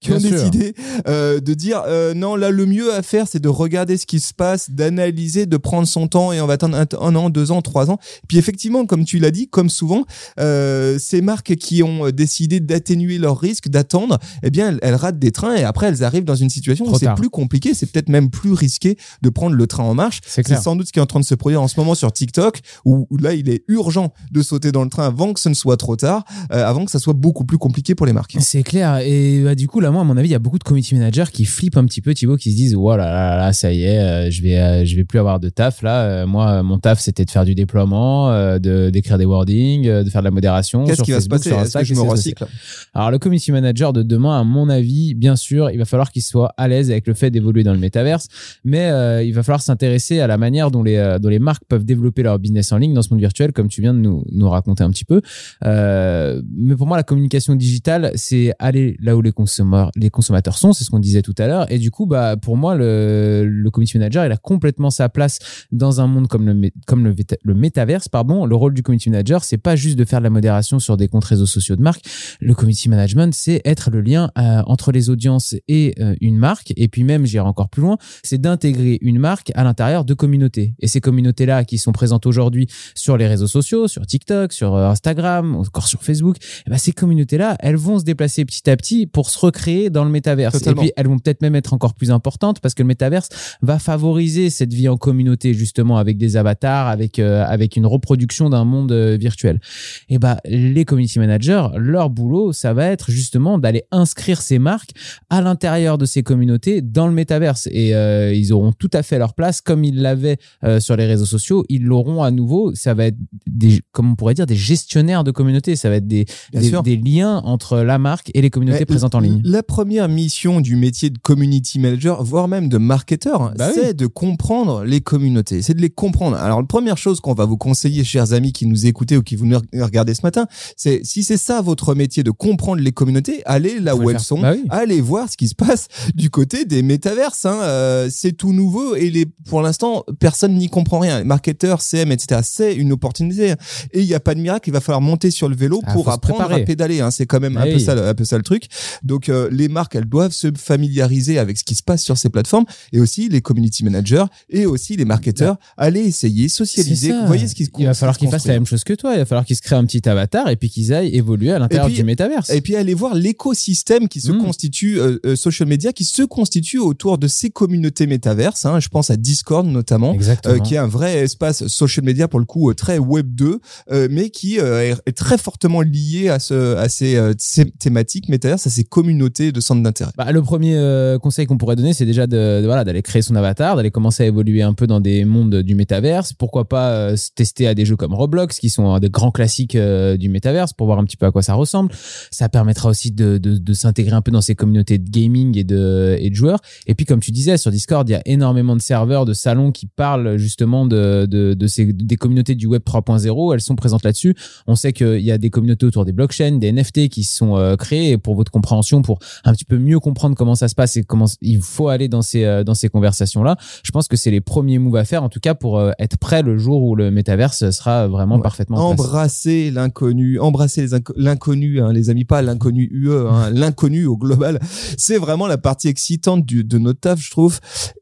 qui 0.00 0.08
Bien 0.08 0.16
ont 0.16 0.20
sûr. 0.20 0.30
décidé 0.30 0.74
euh, 1.08 1.40
de 1.40 1.54
dire 1.54 1.82
euh, 1.86 2.14
non 2.14 2.34
là 2.36 2.50
le 2.50 2.64
mieux 2.66 2.92
à 2.94 3.02
faire 3.02 3.26
c'est 3.28 3.38
de 3.38 3.48
regarder 3.48 3.98
ce 3.98 4.06
qui 4.06 4.18
se 4.18 4.32
passe 4.32 4.70
d'analyser 4.70 5.46
de 5.46 5.56
prendre 5.56 5.86
son 5.86 6.08
temps 6.08 6.32
et 6.32 6.40
on 6.40 6.46
va 6.46 6.54
attendre 6.54 6.76
un, 6.76 6.86
un 7.00 7.14
an 7.16 7.28
deux 7.30 7.50
ans 7.50 7.60
trois 7.62 7.90
ans. 7.90 7.98
Puis 8.26 8.38
effectivement 8.38 8.86
comme 8.86 9.04
tu 9.04 9.18
l'as 9.18 9.30
dit 9.30 9.48
comme 9.48 9.68
souvent 9.68 10.04
euh, 10.38 10.98
ces 10.98 11.20
marques 11.20 11.54
qui 11.56 11.82
ont 11.82 12.10
décidé 12.10 12.60
d'atténuer 12.60 13.18
leurs 13.18 13.38
risques 13.38 13.68
d'attendre 13.68 14.18
eh 14.42 14.50
bien 14.50 14.70
elles, 14.70 14.78
elles 14.82 14.94
ratent 14.94 15.18
des 15.18 15.32
trains 15.32 15.54
et 15.56 15.64
après 15.64 15.86
elles 15.86 16.02
arrivent 16.02 16.24
dans 16.24 16.34
une 16.34 16.50
situation 16.50 16.86
Trop 16.86 16.96
où 16.96 16.98
c'est 16.98 17.14
plus 17.14 17.30
compliqué 17.30 17.74
c'est 17.74 17.86
peut-être 17.86 18.08
même 18.08 18.30
plus 18.30 18.52
risqué 18.52 18.96
de 19.22 19.28
prendre 19.28 19.54
le 19.54 19.66
train 19.66 19.84
en 19.84 19.94
marche. 19.94 20.20
C'est 20.26 20.46
sans 20.56 20.76
doute 20.76 20.86
ce 20.88 20.92
qui 20.92 20.98
est 20.98 21.02
en 21.02 21.06
train 21.06 21.20
de 21.20 21.24
se 21.24 21.34
produire 21.34 21.60
en 21.62 21.68
ce 21.68 21.78
moment 21.78 21.94
sur 21.94 22.10
TikTok 22.10 22.60
où, 22.84 23.06
où 23.10 23.16
là 23.18 23.34
il 23.34 23.48
est 23.50 23.64
urgent 23.68 24.12
de 24.30 24.42
sauter 24.42 24.72
dans 24.72 24.82
le 24.82 24.90
train 24.90 25.06
avant 25.06 25.32
que 25.34 25.40
ce 25.40 25.48
ne 25.48 25.54
soit 25.54 25.76
trop 25.76 25.96
tard 25.96 26.24
avant 26.48 26.84
que 26.84 26.90
ça 26.90 26.98
soit 26.98 27.12
beaucoup 27.12 27.44
plus 27.44 27.58
compliqué 27.58 27.94
pour 27.94 28.06
les 28.06 28.12
marques. 28.12 28.36
C'est 28.40 28.62
clair. 28.62 28.98
Et 28.98 29.42
bah, 29.42 29.54
du 29.54 29.68
coup, 29.68 29.80
là, 29.80 29.89
moi, 29.92 30.02
à 30.02 30.04
mon 30.04 30.16
avis, 30.16 30.28
il 30.28 30.32
y 30.32 30.34
a 30.34 30.38
beaucoup 30.38 30.58
de 30.58 30.64
community 30.64 30.94
managers 30.94 31.30
qui 31.32 31.44
flippent 31.44 31.76
un 31.76 31.84
petit 31.84 32.00
peu, 32.00 32.14
Thibaut, 32.14 32.36
qui 32.36 32.50
se 32.50 32.56
disent, 32.56 32.74
voilà, 32.74 33.06
là, 33.06 33.30
là, 33.30 33.36
là, 33.36 33.52
ça 33.52 33.72
y 33.72 33.82
est, 33.82 33.98
euh, 33.98 34.30
je 34.30 34.42
vais, 34.42 34.58
euh, 34.58 34.84
je 34.84 34.96
vais 34.96 35.04
plus 35.04 35.18
avoir 35.18 35.40
de 35.40 35.48
taf. 35.48 35.82
Là, 35.82 36.02
Euh, 36.04 36.26
moi, 36.26 36.62
mon 36.62 36.78
taf, 36.78 37.00
c'était 37.00 37.24
de 37.24 37.30
faire 37.30 37.44
du 37.44 37.54
déploiement, 37.54 38.30
de 38.58 38.90
d'écrire 38.90 39.18
des 39.18 39.24
wordings, 39.24 39.86
de 39.88 40.10
faire 40.10 40.22
de 40.22 40.26
la 40.26 40.30
modération. 40.30 40.84
qu'est-ce 40.84 41.02
qui 41.02 41.12
va 41.12 41.20
se 41.20 41.28
passer? 41.28 41.50
est-ce 41.50 41.78
que 41.78 41.84
je 41.84 41.94
me 41.94 42.00
recycle? 42.00 42.46
Alors, 42.94 43.10
le 43.10 43.18
community 43.18 43.52
manager 43.52 43.92
de 43.92 44.02
demain, 44.02 44.40
à 44.40 44.44
mon 44.44 44.68
avis, 44.68 45.14
bien 45.14 45.36
sûr, 45.36 45.70
il 45.70 45.78
va 45.78 45.84
falloir 45.84 46.10
qu'il 46.10 46.22
soit 46.22 46.52
à 46.56 46.68
l'aise 46.68 46.90
avec 46.90 47.06
le 47.06 47.14
fait 47.14 47.30
d'évoluer 47.30 47.62
dans 47.62 47.72
le 47.72 47.78
métaverse, 47.78 48.28
mais 48.64 48.90
euh, 48.90 49.22
il 49.22 49.32
va 49.34 49.42
falloir 49.42 49.62
s'intéresser 49.62 50.20
à 50.20 50.26
la 50.26 50.36
manière 50.38 50.70
dont 50.70 50.82
les, 50.82 51.16
dont 51.20 51.28
les 51.28 51.38
marques 51.38 51.64
peuvent 51.68 51.84
développer 51.84 52.22
leur 52.22 52.38
business 52.38 52.72
en 52.72 52.78
ligne 52.78 52.94
dans 52.94 53.02
ce 53.02 53.10
monde 53.10 53.20
virtuel, 53.20 53.52
comme 53.52 53.68
tu 53.68 53.80
viens 53.80 53.94
de 53.94 53.98
nous, 53.98 54.24
nous 54.32 54.48
raconter 54.48 54.82
un 54.84 54.90
petit 54.90 55.04
peu. 55.04 55.20
Euh, 55.64 56.42
mais 56.56 56.76
pour 56.76 56.86
moi, 56.86 56.96
la 56.96 57.02
communication 57.02 57.54
digitale, 57.54 58.12
c'est 58.14 58.52
aller 58.58 58.96
là 59.00 59.16
où 59.16 59.22
les 59.22 59.32
consommateurs, 59.32 59.79
les 59.96 60.10
consommateurs 60.10 60.58
sont, 60.58 60.72
c'est 60.72 60.84
ce 60.84 60.90
qu'on 60.90 60.98
disait 60.98 61.22
tout 61.22 61.34
à 61.38 61.46
l'heure. 61.46 61.70
Et 61.72 61.78
du 61.78 61.90
coup, 61.90 62.06
bah, 62.06 62.36
pour 62.36 62.56
moi, 62.56 62.74
le, 62.74 63.68
community 63.72 63.98
manager, 63.98 64.26
il 64.26 64.32
a 64.32 64.36
complètement 64.36 64.90
sa 64.90 65.08
place 65.08 65.38
dans 65.72 66.00
un 66.00 66.06
monde 66.06 66.28
comme 66.28 66.46
le, 66.46 66.70
comme 66.86 67.04
le, 67.04 67.14
le 67.44 67.54
métaverse. 67.54 68.08
Le 68.12 68.54
rôle 68.54 68.74
du 68.74 68.82
community 68.82 69.10
manager, 69.10 69.44
c'est 69.44 69.58
pas 69.58 69.76
juste 69.76 69.98
de 69.98 70.04
faire 70.04 70.20
de 70.20 70.24
la 70.24 70.30
modération 70.30 70.78
sur 70.78 70.96
des 70.96 71.08
comptes 71.08 71.24
réseaux 71.24 71.46
sociaux 71.46 71.76
de 71.76 71.82
marque. 71.82 72.04
Le 72.40 72.54
community 72.54 72.88
management, 72.88 73.32
c'est 73.34 73.60
être 73.64 73.90
le 73.90 74.00
lien 74.00 74.30
euh, 74.38 74.62
entre 74.66 74.92
les 74.92 75.10
audiences 75.10 75.54
et 75.68 75.94
euh, 76.00 76.14
une 76.20 76.36
marque. 76.36 76.72
Et 76.76 76.88
puis 76.88 77.04
même, 77.04 77.26
j'irai 77.26 77.46
encore 77.46 77.68
plus 77.68 77.82
loin, 77.82 77.96
c'est 78.22 78.38
d'intégrer 78.38 78.98
une 79.00 79.18
marque 79.18 79.52
à 79.54 79.64
l'intérieur 79.64 80.04
de 80.04 80.14
communautés. 80.14 80.74
Et 80.80 80.88
ces 80.88 81.00
communautés-là 81.00 81.64
qui 81.64 81.78
sont 81.78 81.92
présentes 81.92 82.26
aujourd'hui 82.26 82.68
sur 82.94 83.16
les 83.16 83.26
réseaux 83.26 83.46
sociaux, 83.46 83.88
sur 83.88 84.06
TikTok, 84.06 84.52
sur 84.52 84.74
euh, 84.74 84.90
Instagram, 84.90 85.56
encore 85.56 85.86
sur 85.86 86.02
Facebook, 86.02 86.36
eh 86.66 86.70
ben, 86.70 86.78
ces 86.78 86.92
communautés-là, 86.92 87.56
elles 87.60 87.76
vont 87.76 87.98
se 87.98 88.04
déplacer 88.04 88.44
petit 88.44 88.68
à 88.68 88.76
petit 88.76 89.06
pour 89.06 89.30
se 89.30 89.38
recréer 89.38 89.69
dans 89.90 90.04
le 90.04 90.10
métaverse. 90.10 90.54
Totalement. 90.54 90.82
Et 90.82 90.84
puis, 90.86 90.92
elles 90.96 91.06
vont 91.06 91.18
peut-être 91.18 91.42
même 91.42 91.54
être 91.54 91.72
encore 91.72 91.94
plus 91.94 92.10
importantes 92.10 92.60
parce 92.60 92.74
que 92.74 92.82
le 92.82 92.88
métaverse 92.88 93.28
va 93.62 93.78
favoriser 93.78 94.50
cette 94.50 94.72
vie 94.72 94.88
en 94.88 94.96
communauté, 94.96 95.54
justement, 95.54 95.98
avec 95.98 96.18
des 96.18 96.36
avatars, 96.36 96.88
avec, 96.88 97.18
euh, 97.18 97.44
avec 97.46 97.76
une 97.76 97.86
reproduction 97.86 98.50
d'un 98.50 98.64
monde 98.64 98.92
euh, 98.92 99.16
virtuel. 99.18 99.60
Et 100.08 100.18
bah, 100.18 100.38
les 100.44 100.84
community 100.84 101.18
managers, 101.18 101.68
leur 101.76 102.10
boulot, 102.10 102.52
ça 102.52 102.72
va 102.72 102.86
être 102.86 103.10
justement 103.10 103.58
d'aller 103.58 103.84
inscrire 103.90 104.42
ces 104.42 104.58
marques 104.58 104.90
à 105.28 105.40
l'intérieur 105.40 105.98
de 105.98 106.04
ces 106.04 106.22
communautés 106.22 106.82
dans 106.82 107.06
le 107.06 107.12
métaverse. 107.12 107.68
Et 107.72 107.94
euh, 107.94 108.32
ils 108.34 108.52
auront 108.52 108.72
tout 108.72 108.90
à 108.92 109.02
fait 109.02 109.18
leur 109.18 109.34
place 109.34 109.60
comme 109.60 109.84
ils 109.84 110.00
l'avaient 110.00 110.38
euh, 110.64 110.80
sur 110.80 110.96
les 110.96 111.06
réseaux 111.06 111.26
sociaux. 111.26 111.64
Ils 111.68 111.84
l'auront 111.84 112.22
à 112.22 112.30
nouveau. 112.30 112.74
Ça 112.74 112.94
va 112.94 113.06
être 113.06 113.18
des, 113.46 113.80
comme 113.92 114.12
on 114.12 114.14
pourrait 114.14 114.34
dire, 114.34 114.46
des 114.46 114.56
gestionnaires 114.56 115.24
de 115.24 115.30
communautés. 115.30 115.76
Ça 115.76 115.88
va 115.88 115.96
être 115.96 116.06
des, 116.06 116.26
des, 116.52 116.96
liens 116.96 117.38
entre 117.44 117.78
la 117.78 117.98
marque 117.98 118.30
et 118.34 118.42
les 118.42 118.50
communautés 118.50 118.80
Mais 118.80 118.86
présentes 118.86 119.14
en 119.14 119.20
ligne. 119.20 119.42
La 119.60 119.64
première 119.64 120.08
mission 120.08 120.62
du 120.62 120.74
métier 120.74 121.10
de 121.10 121.18
community 121.18 121.78
manager, 121.80 122.24
voire 122.24 122.48
même 122.48 122.70
de 122.70 122.78
marketeur, 122.78 123.52
Bah 123.58 123.70
c'est 123.74 123.92
de 123.92 124.06
comprendre 124.06 124.84
les 124.84 125.02
communautés, 125.02 125.60
c'est 125.60 125.74
de 125.74 125.82
les 125.82 125.90
comprendre. 125.90 126.38
Alors, 126.38 126.60
la 126.62 126.66
première 126.66 126.96
chose 126.96 127.20
qu'on 127.20 127.34
va 127.34 127.44
vous 127.44 127.58
conseiller, 127.58 128.02
chers 128.02 128.32
amis 128.32 128.54
qui 128.54 128.64
nous 128.64 128.86
écoutez 128.86 129.18
ou 129.18 129.22
qui 129.22 129.36
vous 129.36 129.46
regardez 129.74 130.14
ce 130.14 130.22
matin, 130.22 130.46
c'est 130.78 131.02
si 131.04 131.22
c'est 131.24 131.36
ça 131.36 131.60
votre 131.60 131.94
métier 131.94 132.22
de 132.22 132.30
comprendre 132.30 132.80
les 132.80 132.92
communautés, 132.92 133.42
allez 133.44 133.80
là 133.80 133.94
où 133.96 134.08
le 134.08 134.14
elles 134.14 134.20
sont, 134.20 134.40
Bah 134.40 134.52
oui. 134.54 134.64
allez 134.70 135.02
voir 135.02 135.30
ce 135.30 135.36
qui 135.36 135.46
se 135.48 135.54
passe 135.54 135.88
du 136.14 136.30
côté 136.30 136.64
des 136.64 136.80
métaverses. 136.82 137.44
Hein. 137.44 137.58
Euh, 137.60 138.08
c'est 138.10 138.32
tout 138.32 138.54
nouveau 138.54 138.96
et 138.96 139.10
les, 139.10 139.26
pour 139.26 139.60
l'instant, 139.60 140.06
personne 140.20 140.54
n'y 140.54 140.70
comprend 140.70 141.00
rien. 141.00 141.18
Les 141.18 141.24
marketeurs, 141.24 141.82
CM, 141.82 142.12
etc., 142.12 142.40
c'est 142.44 142.74
une 142.74 142.92
opportunité. 142.92 143.56
Et 143.92 144.00
il 144.00 144.06
n'y 144.06 144.14
a 144.14 144.20
pas 144.20 144.34
de 144.34 144.40
miracle, 144.40 144.70
il 144.70 144.72
va 144.72 144.80
falloir 144.80 145.02
monter 145.02 145.30
sur 145.30 145.50
le 145.50 145.54
vélo 145.54 145.82
Ah, 145.84 145.92
pour 145.92 146.08
apprendre 146.08 146.50
à 146.50 146.58
pédaler. 146.60 147.02
Hein. 147.02 147.10
C'est 147.10 147.26
quand 147.26 147.40
même 147.40 147.58
Ah 147.58 147.64
un, 147.64 147.72
peu 147.74 147.78
ça, 147.78 147.94
le- 147.94 148.06
un 148.08 148.14
peu 148.14 148.24
ça 148.24 148.38
le 148.38 148.42
truc. 148.42 148.68
Donc 149.02 149.28
euh, 149.28 149.48
les 149.50 149.68
marques, 149.68 149.94
elles 149.94 150.08
doivent 150.08 150.32
se 150.32 150.48
familiariser 150.56 151.38
avec 151.38 151.58
ce 151.58 151.64
qui 151.64 151.74
se 151.74 151.82
passe 151.82 152.02
sur 152.02 152.16
ces 152.18 152.28
plateformes 152.28 152.64
et 152.92 153.00
aussi 153.00 153.28
les 153.28 153.40
community 153.40 153.84
managers 153.84 154.24
et 154.48 154.66
aussi 154.66 154.96
les 154.96 155.04
marketeurs 155.04 155.56
aller 155.76 156.00
essayer, 156.00 156.48
socialiser. 156.48 157.12
Voyez 157.26 157.48
ce 157.48 157.54
qui 157.54 157.66
se 157.66 157.70
Il 157.78 157.86
va 157.86 157.94
falloir 157.94 158.16
qu'ils 158.16 158.30
fassent 158.30 158.46
la 158.46 158.54
même 158.54 158.66
chose 158.66 158.84
que 158.84 158.94
toi. 158.94 159.14
Il 159.14 159.18
va 159.18 159.24
falloir 159.24 159.44
qu'ils 159.44 159.56
se 159.56 159.62
créent 159.62 159.76
un 159.76 159.84
petit 159.84 160.08
avatar 160.08 160.48
et 160.48 160.56
puis 160.56 160.70
qu'ils 160.70 160.92
aillent 160.92 161.14
évoluer 161.14 161.52
à 161.52 161.58
l'intérieur 161.58 161.88
du 161.88 162.04
métaverse. 162.04 162.50
Et 162.50 162.60
puis 162.60 162.76
aller 162.76 162.94
voir 162.94 163.14
l'écosystème 163.14 164.08
qui 164.08 164.20
se 164.20 164.32
Mm. 164.32 164.38
constitue, 164.38 165.00
euh, 165.00 165.18
euh, 165.26 165.36
social 165.36 165.68
media, 165.68 165.92
qui 165.92 166.04
se 166.04 166.22
constitue 166.22 166.78
autour 166.78 167.18
de 167.18 167.28
ces 167.28 167.50
communautés 167.50 168.06
métaverses. 168.06 168.64
Hein. 168.64 168.80
Je 168.80 168.88
pense 168.88 169.10
à 169.10 169.16
Discord 169.16 169.66
notamment. 169.66 170.14
Euh, 170.46 170.58
qui 170.58 170.74
est 170.74 170.78
un 170.78 170.86
vrai 170.86 171.18
espace 171.18 171.66
social 171.66 172.04
media 172.04 172.28
pour 172.28 172.40
le 172.40 172.46
coup 172.46 172.72
très 172.74 172.98
web 172.98 173.34
2 173.34 173.60
euh, 173.90 174.08
mais 174.10 174.30
qui 174.30 174.56
est, 174.56 175.12
très 175.12 175.38
fortement 175.38 175.82
lié 175.82 176.28
à 176.28 176.38
ce 176.38 176.76
à 176.76 176.88
ces, 176.88 177.20
ces 177.38 177.70
thématiques 177.70 178.28
métaverses 178.28 178.66
à 178.66 178.70
ces 178.70 178.84
communautés 178.84 179.39
de 179.40 179.60
centres 179.60 179.82
d'intérêt 179.82 180.10
Bah, 180.16 180.30
le 180.30 180.42
premier 180.42 180.76
euh, 180.76 181.18
conseil 181.18 181.46
qu'on 181.46 181.56
pourrait 181.56 181.76
donner, 181.76 181.94
c'est 181.94 182.04
déjà 182.04 182.26
de, 182.26 182.62
voilà 182.64 182.84
d'aller 182.84 183.00
créer 183.00 183.22
son 183.22 183.34
avatar, 183.34 183.76
d'aller 183.76 183.90
commencer 183.90 184.24
à 184.24 184.26
évoluer 184.26 184.62
un 184.62 184.74
peu 184.74 184.86
dans 184.86 185.00
des 185.00 185.24
mondes 185.24 185.56
du 185.56 185.74
métaverse. 185.74 186.34
Pourquoi 186.34 186.68
pas 186.68 186.90
euh, 186.90 187.16
se 187.16 187.30
tester 187.34 187.66
à 187.66 187.74
des 187.74 187.86
jeux 187.86 187.96
comme 187.96 188.12
Roblox, 188.12 188.58
qui 188.58 188.68
sont 188.68 188.98
des 188.98 189.08
grands 189.08 189.30
classiques 189.30 189.76
euh, 189.76 190.16
du 190.16 190.28
métaverse, 190.28 190.74
pour 190.74 190.86
voir 190.86 190.98
un 190.98 191.04
petit 191.04 191.16
peu 191.16 191.26
à 191.26 191.30
quoi 191.30 191.42
ça 191.42 191.54
ressemble. 191.54 191.90
Ça 192.30 192.48
permettra 192.48 192.90
aussi 192.90 193.10
de, 193.10 193.40
s'intégrer 193.72 194.14
un 194.14 194.20
peu 194.20 194.30
dans 194.30 194.42
ces 194.42 194.54
communautés 194.54 194.98
de 194.98 195.08
gaming 195.08 195.56
et 195.56 195.64
de, 195.64 196.18
joueurs. 196.32 196.60
Et 196.86 196.94
puis, 196.94 197.06
comme 197.06 197.20
tu 197.20 197.30
disais, 197.30 197.56
sur 197.56 197.70
Discord, 197.70 198.08
il 198.08 198.12
y 198.12 198.14
a 198.14 198.22
énormément 198.26 198.76
de 198.76 198.82
serveurs, 198.82 199.24
de 199.24 199.32
salons 199.32 199.72
qui 199.72 199.86
parlent 199.86 200.36
justement 200.36 200.86
de, 200.86 201.56
ces, 201.66 201.92
des 201.92 202.16
communautés 202.16 202.54
du 202.54 202.66
web 202.66 202.82
3.0. 202.84 203.54
Elles 203.54 203.60
sont 203.60 203.76
présentes 203.76 204.04
là-dessus. 204.04 204.34
On 204.66 204.74
sait 204.74 204.92
qu'il 204.92 205.20
y 205.20 205.32
a 205.32 205.38
des 205.38 205.50
communautés 205.50 205.86
autour 205.86 206.04
des 206.04 206.12
blockchains, 206.12 206.58
des 206.58 206.72
NFT 206.72 207.08
qui 207.08 207.24
sont 207.24 207.76
créées 207.78 208.18
pour 208.18 208.34
votre 208.34 208.52
compréhension, 208.52 209.02
pour 209.02 209.19
un 209.44 209.52
petit 209.52 209.64
peu 209.64 209.78
mieux 209.78 209.98
comprendre 210.00 210.36
comment 210.36 210.54
ça 210.54 210.68
se 210.68 210.74
passe 210.74 210.96
et 210.96 211.02
comment 211.04 211.26
il 211.40 211.60
faut 211.60 211.88
aller 211.88 212.08
dans 212.08 212.22
ces, 212.22 212.44
euh, 212.44 212.64
dans 212.64 212.74
ces 212.74 212.88
conversations-là. 212.88 213.56
Je 213.82 213.90
pense 213.90 214.08
que 214.08 214.16
c'est 214.16 214.30
les 214.30 214.40
premiers 214.40 214.78
moves 214.78 214.96
à 214.96 215.04
faire, 215.04 215.22
en 215.22 215.28
tout 215.28 215.40
cas 215.40 215.54
pour 215.54 215.78
euh, 215.78 215.92
être 215.98 216.16
prêt 216.18 216.42
le 216.42 216.56
jour 216.58 216.82
où 216.82 216.94
le 216.94 217.10
métaverse 217.10 217.70
sera 217.70 218.06
vraiment 218.08 218.36
Ouais. 218.36 218.42
parfaitement 218.42 218.78
embrasser 218.88 219.70
l'inconnu 219.72 220.38
embrasser 220.38 220.86
l'inconnu 221.16 221.80
hein, 221.80 221.92
les 221.92 222.10
amis 222.10 222.24
pas 222.24 222.42
l'inconnu 222.42 222.88
UE 222.92 223.10
hein, 223.12 223.50
l'inconnu 223.52 224.06
au 224.06 224.16
global 224.16 224.60
c'est 224.96 225.18
vraiment 225.18 225.46
la 225.48 225.58
partie 225.58 225.88
excitante 225.88 226.46
du, 226.46 226.62
de 226.62 226.78
notre 226.78 227.00
taf 227.00 227.20
je 227.20 227.30
trouve 227.30 227.58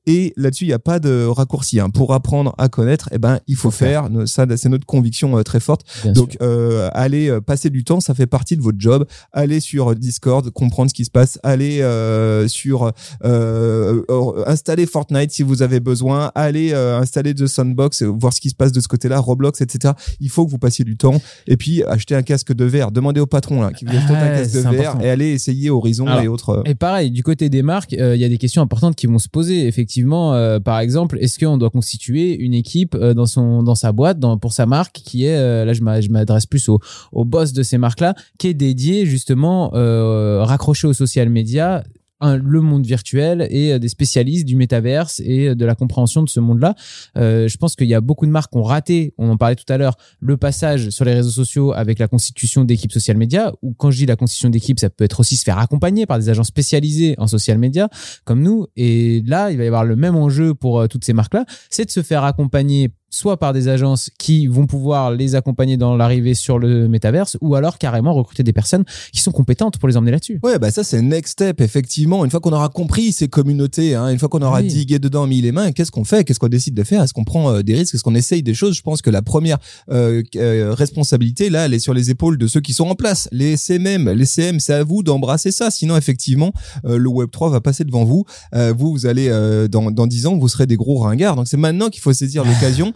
et 0.06 0.34
là-dessus 0.36 0.64
il 0.64 0.68
n'y 0.68 0.74
a 0.74 0.78
pas 0.78 0.98
de 0.98 1.24
raccourci 1.26 1.80
hein. 1.80 1.88
pour 1.88 2.12
apprendre 2.12 2.54
à 2.58 2.68
connaître 2.68 3.08
eh 3.12 3.18
ben 3.18 3.40
il 3.46 3.56
faut, 3.56 3.70
faire. 3.70 4.08
ça 4.26 4.44
c'est 4.56 4.68
notre 4.68 4.86
conviction 4.86 5.38
euh, 5.38 5.42
très 5.42 5.60
forte 5.60 5.82
Bien 6.02 6.12
Donc, 6.12 6.36
euh, 6.42 6.90
allez 6.92 7.38
passer 7.46 7.70
du 7.70 7.84
temps, 7.84 8.00
ça 8.00 8.14
fait 8.14 8.26
partie 8.26 8.56
de 8.56 8.62
votre 8.62 8.78
job. 8.80 9.06
Allez 9.32 9.60
sur 9.60 9.94
Discord, 9.94 10.48
comprendre 10.50 10.90
ce 10.90 10.94
qui 10.94 11.04
se 11.04 11.07
se 11.08 11.10
passe. 11.10 11.38
Allez 11.42 11.80
euh, 11.82 12.46
sur 12.48 12.92
euh, 13.24 14.02
installer 14.46 14.86
Fortnite 14.86 15.30
si 15.30 15.42
vous 15.42 15.62
avez 15.62 15.80
besoin. 15.80 16.30
Allez 16.34 16.72
euh, 16.72 16.98
installer 16.98 17.34
The 17.34 17.46
Sandbox, 17.46 18.02
voir 18.02 18.32
ce 18.32 18.40
qui 18.40 18.50
se 18.50 18.54
passe 18.54 18.72
de 18.72 18.80
ce 18.80 18.88
côté-là, 18.88 19.18
Roblox, 19.18 19.60
etc. 19.60 19.94
Il 20.20 20.30
faut 20.30 20.44
que 20.46 20.50
vous 20.50 20.58
passiez 20.58 20.84
du 20.84 20.96
temps. 20.96 21.20
Et 21.46 21.56
puis 21.56 21.82
acheter 21.84 22.14
un 22.14 22.22
casque 22.22 22.52
de 22.52 22.64
verre. 22.64 22.90
Demandez 22.92 23.20
au 23.20 23.26
patron 23.26 23.60
là 23.62 23.72
qui 23.72 23.84
vous 23.84 23.90
achète 23.96 24.10
un 24.10 24.14
Ouais, 24.14 24.38
casque 24.42 24.54
de 24.54 24.58
verre 24.60 24.70
important. 24.92 25.00
et 25.04 25.10
allez 25.10 25.28
essayer 25.32 25.70
Horizon 25.70 26.06
Alors, 26.06 26.22
et 26.22 26.28
autres. 26.28 26.62
Et 26.66 26.74
pareil, 26.74 27.10
du 27.10 27.22
côté 27.22 27.48
des 27.48 27.62
marques, 27.62 27.94
euh, 27.94 28.14
il 28.14 28.20
y 28.20 28.24
a 28.24 28.28
des 28.28 28.38
questions 28.38 28.62
importantes 28.62 28.96
qui 28.96 29.06
vont 29.06 29.18
se 29.18 29.28
poser. 29.28 29.66
Effectivement, 29.66 30.34
euh, 30.34 30.60
par 30.60 30.78
exemple, 30.80 31.18
est-ce 31.20 31.38
qu'on 31.38 31.56
doit 31.58 31.70
constituer 31.70 32.36
une 32.38 32.54
équipe 32.54 32.94
euh, 32.94 33.14
dans 33.14 33.26
son 33.26 33.62
dans 33.62 33.74
sa 33.74 33.92
boîte, 33.92 34.18
dans, 34.18 34.38
pour 34.38 34.52
sa 34.52 34.66
marque, 34.66 34.96
qui 35.04 35.24
est 35.24 35.36
euh, 35.36 35.64
là, 35.64 35.72
je 35.72 35.82
m'a- 35.82 36.00
je 36.00 36.08
m'adresse 36.10 36.46
plus 36.46 36.68
au, 36.68 36.80
au 37.12 37.24
boss 37.24 37.52
de 37.52 37.62
ces 37.62 37.78
marques-là, 37.78 38.14
qui 38.38 38.48
est 38.48 38.54
dédié 38.54 39.06
justement 39.06 39.70
euh, 39.74 40.42
raccroché 40.44 40.86
aux 40.86 40.92
social 40.98 41.30
media. 41.30 41.84
le 42.20 42.60
monde 42.60 42.84
virtuel 42.84 43.46
et 43.48 43.72
euh, 43.72 43.78
des 43.78 43.88
spécialistes 43.88 44.44
du 44.44 44.56
métaverse 44.56 45.20
et 45.24 45.50
euh, 45.50 45.54
de 45.54 45.64
la 45.64 45.76
compréhension 45.76 46.24
de 46.24 46.28
ce 46.28 46.40
monde-là. 46.40 46.74
Euh, 47.16 47.46
je 47.46 47.56
pense 47.58 47.76
qu'il 47.76 47.86
y 47.86 47.94
a 47.94 48.00
beaucoup 48.00 48.26
de 48.26 48.32
marques 48.32 48.50
qui 48.50 48.58
ont 48.58 48.64
raté, 48.64 49.14
on 49.18 49.30
en 49.30 49.36
parlait 49.36 49.54
tout 49.54 49.72
à 49.72 49.78
l'heure, 49.78 49.96
le 50.18 50.36
passage 50.36 50.90
sur 50.90 51.04
les 51.04 51.14
réseaux 51.14 51.30
sociaux 51.30 51.72
avec 51.72 52.00
la 52.00 52.08
constitution 52.08 52.64
d'équipes 52.64 52.90
social 52.90 53.16
media, 53.16 53.52
ou 53.62 53.72
quand 53.72 53.92
je 53.92 53.98
dis 53.98 54.06
la 54.06 54.16
constitution 54.16 54.50
d'équipe, 54.50 54.80
ça 54.80 54.90
peut 54.90 55.04
être 55.04 55.20
aussi 55.20 55.36
se 55.36 55.44
faire 55.44 55.58
accompagner 55.58 56.06
par 56.06 56.18
des 56.18 56.28
agents 56.28 56.42
spécialisés 56.42 57.14
en 57.18 57.28
social 57.28 57.58
media, 57.58 57.88
comme 58.24 58.42
nous. 58.42 58.66
Et 58.74 59.22
là, 59.24 59.52
il 59.52 59.56
va 59.56 59.62
y 59.62 59.68
avoir 59.68 59.84
le 59.84 59.94
même 59.94 60.16
enjeu 60.16 60.54
pour 60.54 60.88
toutes 60.88 61.04
ces 61.04 61.12
marques-là, 61.12 61.44
c'est 61.70 61.84
de 61.84 61.90
se 61.92 62.02
faire 62.02 62.24
accompagner 62.24 62.90
soit 63.10 63.36
par 63.38 63.52
des 63.52 63.68
agences 63.68 64.10
qui 64.18 64.46
vont 64.46 64.66
pouvoir 64.66 65.10
les 65.12 65.34
accompagner 65.34 65.76
dans 65.76 65.96
l'arrivée 65.96 66.34
sur 66.34 66.58
le 66.58 66.88
métaverse, 66.88 67.36
ou 67.40 67.54
alors 67.54 67.78
carrément 67.78 68.12
recruter 68.14 68.42
des 68.42 68.52
personnes 68.52 68.84
qui 69.12 69.20
sont 69.20 69.32
compétentes 69.32 69.78
pour 69.78 69.88
les 69.88 69.96
emmener 69.96 70.12
là-dessus. 70.12 70.40
Ouais, 70.42 70.58
bah 70.58 70.70
ça 70.70 70.84
c'est 70.84 71.00
next 71.02 71.32
step 71.32 71.60
effectivement. 71.60 72.24
Une 72.24 72.30
fois 72.30 72.40
qu'on 72.40 72.52
aura 72.52 72.68
compris 72.68 73.12
ces 73.12 73.28
communautés, 73.28 73.94
hein, 73.94 74.08
une 74.08 74.18
fois 74.18 74.28
qu'on 74.28 74.42
aura 74.42 74.60
Oui. 74.60 74.68
digué 74.68 74.98
dedans, 74.98 75.26
mis 75.26 75.40
les 75.40 75.52
mains, 75.52 75.72
qu'est-ce 75.72 75.90
qu'on 75.90 76.04
fait? 76.04 76.24
Qu'est-ce 76.24 76.38
qu'on 76.38 76.48
décide 76.48 76.74
de 76.74 76.84
faire? 76.84 77.02
Est-ce 77.02 77.14
qu'on 77.14 77.24
prend 77.24 77.50
euh, 77.52 77.62
des 77.62 77.74
risques? 77.74 77.94
Est-ce 77.94 78.02
qu'on 78.02 78.14
essaye 78.14 78.42
des 78.42 78.54
choses? 78.54 78.76
Je 78.76 78.82
pense 78.82 79.02
que 79.02 79.10
la 79.10 79.22
première 79.22 79.58
euh, 79.90 80.22
euh, 80.36 80.74
responsabilité 80.74 81.50
là, 81.50 81.66
elle 81.66 81.74
est 81.74 81.78
sur 81.78 81.94
les 81.94 82.10
épaules 82.10 82.38
de 82.38 82.46
ceux 82.46 82.60
qui 82.60 82.72
sont 82.72 82.86
en 82.88 82.94
place. 82.94 83.28
Les 83.32 83.56
CMM, 83.56 84.10
les 84.10 84.26
CM, 84.26 84.60
c'est 84.60 84.74
à 84.74 84.84
vous 84.84 85.02
d'embrasser 85.02 85.50
ça. 85.52 85.70
Sinon 85.70 85.96
effectivement, 85.96 86.52
euh, 86.84 86.98
le 86.98 87.08
Web 87.08 87.30
3 87.30 87.50
va 87.50 87.60
passer 87.60 87.84
devant 87.84 88.04
vous. 88.04 88.24
Euh, 88.54 88.72
vous, 88.76 88.90
vous 88.92 89.06
allez 89.06 89.28
euh, 89.28 89.68
dans 89.68 89.90
dans 89.90 90.06
dix 90.06 90.26
ans, 90.26 90.36
vous 90.36 90.48
serez 90.48 90.66
des 90.66 90.76
gros 90.76 90.98
ringards. 90.98 91.36
Donc 91.36 91.48
c'est 91.48 91.56
maintenant 91.56 91.88
qu'il 91.88 92.02
faut 92.02 92.12
saisir 92.12 92.44
l'occasion 92.48 92.92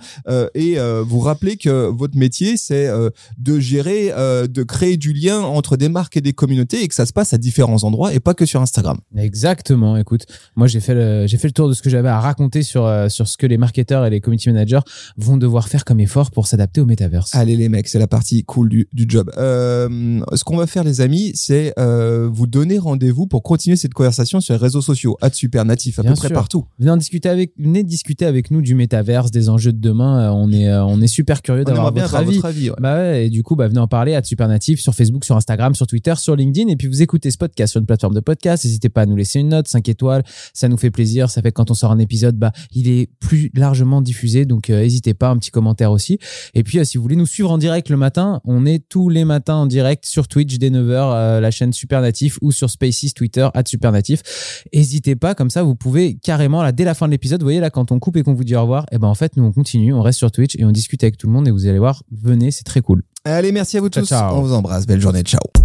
et 0.55 0.79
euh, 0.79 1.03
vous 1.07 1.21
rappeler 1.21 1.57
que 1.57 1.89
votre 1.89 2.17
métier 2.17 2.57
c'est 2.57 2.87
euh, 2.87 3.11
de 3.39 3.61
gérer, 3.61 4.13
euh, 4.13 4.47
de 4.47 4.63
créer 4.63 4.97
du 4.97 5.13
lien 5.13 5.41
entre 5.41 5.77
des 5.77 5.89
marques 5.89 6.17
et 6.17 6.21
des 6.21 6.33
communautés 6.33 6.83
et 6.83 6.89
que 6.89 6.95
ça 6.95 7.07
se 7.07 7.13
passe 7.13 7.33
à 7.33 7.39
différents 7.39 7.85
endroits 7.85 8.15
et 8.15 8.21
pas 8.21 8.35
que 8.35 8.47
sur 8.47 8.61
Instagram. 8.61 8.99
Exactement. 9.17 9.97
Écoute, 9.97 10.27
moi 10.57 10.67
j'ai 10.67 10.81
fait 10.81 10.95
le 10.95 11.27
j'ai 11.27 11.39
fait 11.39 11.49
le 11.49 11.53
tour 11.53 11.69
de 11.69 11.75
ce 11.75 11.83
que 11.83 11.91
j'avais 11.91 12.09
à 12.09 12.21
raconter 12.21 12.63
sur 12.63 12.87
euh, 12.87 13.09
sur 13.09 13.29
ce 13.29 13.37
que 13.37 13.47
les 13.47 13.59
marketeurs 13.59 14.05
et 14.07 14.11
les 14.11 14.21
community 14.21 14.51
managers 14.51 14.81
vont 15.17 15.37
devoir 15.37 15.69
faire 15.69 15.85
comme 15.85 16.01
effort 16.01 16.31
pour 16.31 16.47
s'adapter 16.47 16.81
au 16.81 16.87
métaverse. 16.87 17.35
Allez 17.35 17.57
les 17.57 17.69
mecs, 17.69 17.89
c'est 17.89 17.99
la 17.99 18.07
partie 18.07 18.45
cool 18.45 18.69
du, 18.69 18.89
du 18.93 19.05
job. 19.09 19.31
Euh, 19.39 20.21
ce 20.35 20.45
qu'on 20.45 20.57
va 20.57 20.67
faire 20.67 20.85
les 20.85 21.01
amis, 21.01 21.33
c'est 21.35 21.73
euh, 21.79 22.29
vous 22.33 22.47
donner 22.47 22.79
rendez-vous 22.79 23.27
pour 23.27 23.43
continuer 23.43 23.77
cette 23.77 23.95
conversation 23.95 24.41
sur 24.41 24.55
les 24.55 24.61
réseaux 24.61 24.81
sociaux, 24.81 25.17
à 25.21 25.31
super 25.31 25.65
natif 25.65 25.99
à 25.99 26.03
Bien 26.03 26.13
peu 26.13 26.17
près 26.17 26.31
partout. 26.31 26.67
Venez 26.79 26.91
en 26.91 26.97
discuter 26.97 27.29
avec 27.29 27.53
venez 27.59 27.83
discuter 27.83 28.27
avec 28.27 28.51
nous 28.51 28.63
du 28.63 28.75
métaverse, 28.75 29.31
des 29.31 29.49
enjeux 29.49 29.73
de 29.73 29.91
demain. 29.93 30.29
Euh, 30.29 30.31
On 30.31 30.51
est 30.53 30.69
euh, 30.69 30.85
on 30.85 31.01
est 31.01 31.07
super 31.07 31.43
curieux 31.43 31.65
d'avoir 31.65 31.93
votre 31.93 32.15
avis. 32.15 32.35
votre 32.35 32.47
avis. 32.47 32.71
ouais. 32.71 32.77
Bah 32.81 32.97
ouais, 32.97 33.27
et 33.27 33.31
du 33.31 33.43
coup, 33.43 33.57
bah 33.57 33.69
venez 33.69 33.81
en 33.81 33.89
parler 33.89 34.15
à 34.15 34.23
Supernatif 34.23 34.81
sur 34.81 34.95
Facebook, 34.95 35.25
sur 35.25 35.37
Instagram, 35.37 35.75
sur 35.75 35.87
Twitter, 35.87 36.15
sur 36.17 36.37
LinkedIn. 36.37 36.69
Et 36.69 36.77
puis 36.77 36.89
vous 36.89 37.03
écoutez 37.03 37.31
ce 37.31 37.39
podcast 37.39 37.73
sur 37.73 37.81
une 37.81 37.87
plateforme 37.87 38.15
de 38.15 38.21
podcast. 38.21 38.65
N'hésitez 38.65 38.89
pas 38.89 39.03
à 39.03 39.07
nous 39.07 39.17
laisser 39.17 39.41
une 39.41 39.49
note, 39.49 39.69
5 39.69 39.89
étoiles. 39.89 40.23
Ça 40.55 40.69
nous 40.69 40.77
fait 40.77 40.91
plaisir. 40.91 41.31
Ça 41.31 41.43
fait 41.43 41.51
que 41.51 41.57
quand 41.57 41.71
on 41.71 41.75
sort 41.75 41.93
un 41.93 41.99
épisode, 41.99 42.37
bah 42.37 42.53
il 42.73 42.89
est 42.89 43.09
plus 43.21 43.51
largement 43.55 44.01
diffusé. 44.01 44.45
Donc 44.45 44.71
euh, 44.71 44.81
n'hésitez 44.81 45.15
pas, 45.15 45.29
un 45.29 45.39
petit 45.39 45.51
commentaire 45.51 45.93
aussi. 45.93 46.19
Et 46.55 46.63
puis 46.63 46.79
euh, 46.79 46.85
si 46.85 46.97
vous 46.97 47.03
voulez 47.03 47.17
nous 47.17 47.27
suivre 47.27 47.51
en 47.51 47.59
direct 47.59 47.89
le 47.89 47.97
matin, 47.97 48.41
on 48.45 48.67
est 48.67 48.87
tous 48.89 49.09
les 49.09 49.25
matins 49.25 49.55
en 49.57 49.67
direct 49.67 50.05
sur 50.07 50.29
Twitch 50.29 50.59
dès 50.59 50.71
9h, 50.71 50.91
euh, 50.91 51.41
la 51.41 51.51
chaîne 51.51 51.73
Supernatif 51.73 52.39
ou 52.43 52.53
sur 52.53 52.71
Spaces 52.71 53.15
Twitter 53.15 53.49
at 53.55 53.65
Supernatif. 53.67 54.23
N'hésitez 54.75 55.17
pas, 55.17 55.35
comme 55.35 55.51
ça 55.51 55.63
vous 55.63 55.75
pouvez 55.75 56.17
carrément 56.17 56.63
là 56.63 56.73
dès 56.73 56.85
la 56.85 56.95
fin 56.95 57.07
de 57.07 57.13
l'épisode, 57.13 57.41
vous 57.41 57.47
voyez 57.47 57.61
là 57.61 57.71
quand 57.71 57.93
on 57.93 57.99
coupe 57.99 58.17
et 58.17 58.23
qu'on 58.23 58.35
vous 58.35 58.45
dit 58.45 58.57
au 58.57 58.63
revoir, 58.63 58.87
et 58.93 58.99
ben 58.99 59.09
en 59.09 59.15
fait 59.15 59.37
nous 59.37 59.45
on 59.45 59.53
continue, 59.83 59.95
on 59.95 60.03
reste 60.03 60.19
sur 60.19 60.31
Twitch 60.31 60.57
et 60.59 60.65
on 60.65 60.71
discute 60.71 61.03
avec 61.03 61.17
tout 61.17 61.27
le 61.27 61.33
monde 61.33 61.49
et 61.49 61.51
vous 61.51 61.67
allez 61.67 61.79
voir, 61.79 62.03
venez, 62.11 62.51
c'est 62.51 62.65
très 62.65 62.81
cool. 62.81 63.03
Allez, 63.25 63.53
merci 63.53 63.77
à 63.77 63.81
vous 63.81 63.89
Ciao, 63.89 64.03
tous. 64.03 64.09
ciao. 64.09 64.35
On 64.37 64.43
vous 64.43 64.53
embrasse. 64.53 64.87
Belle 64.87 65.01
journée. 65.01 65.23
Ciao. 65.23 65.62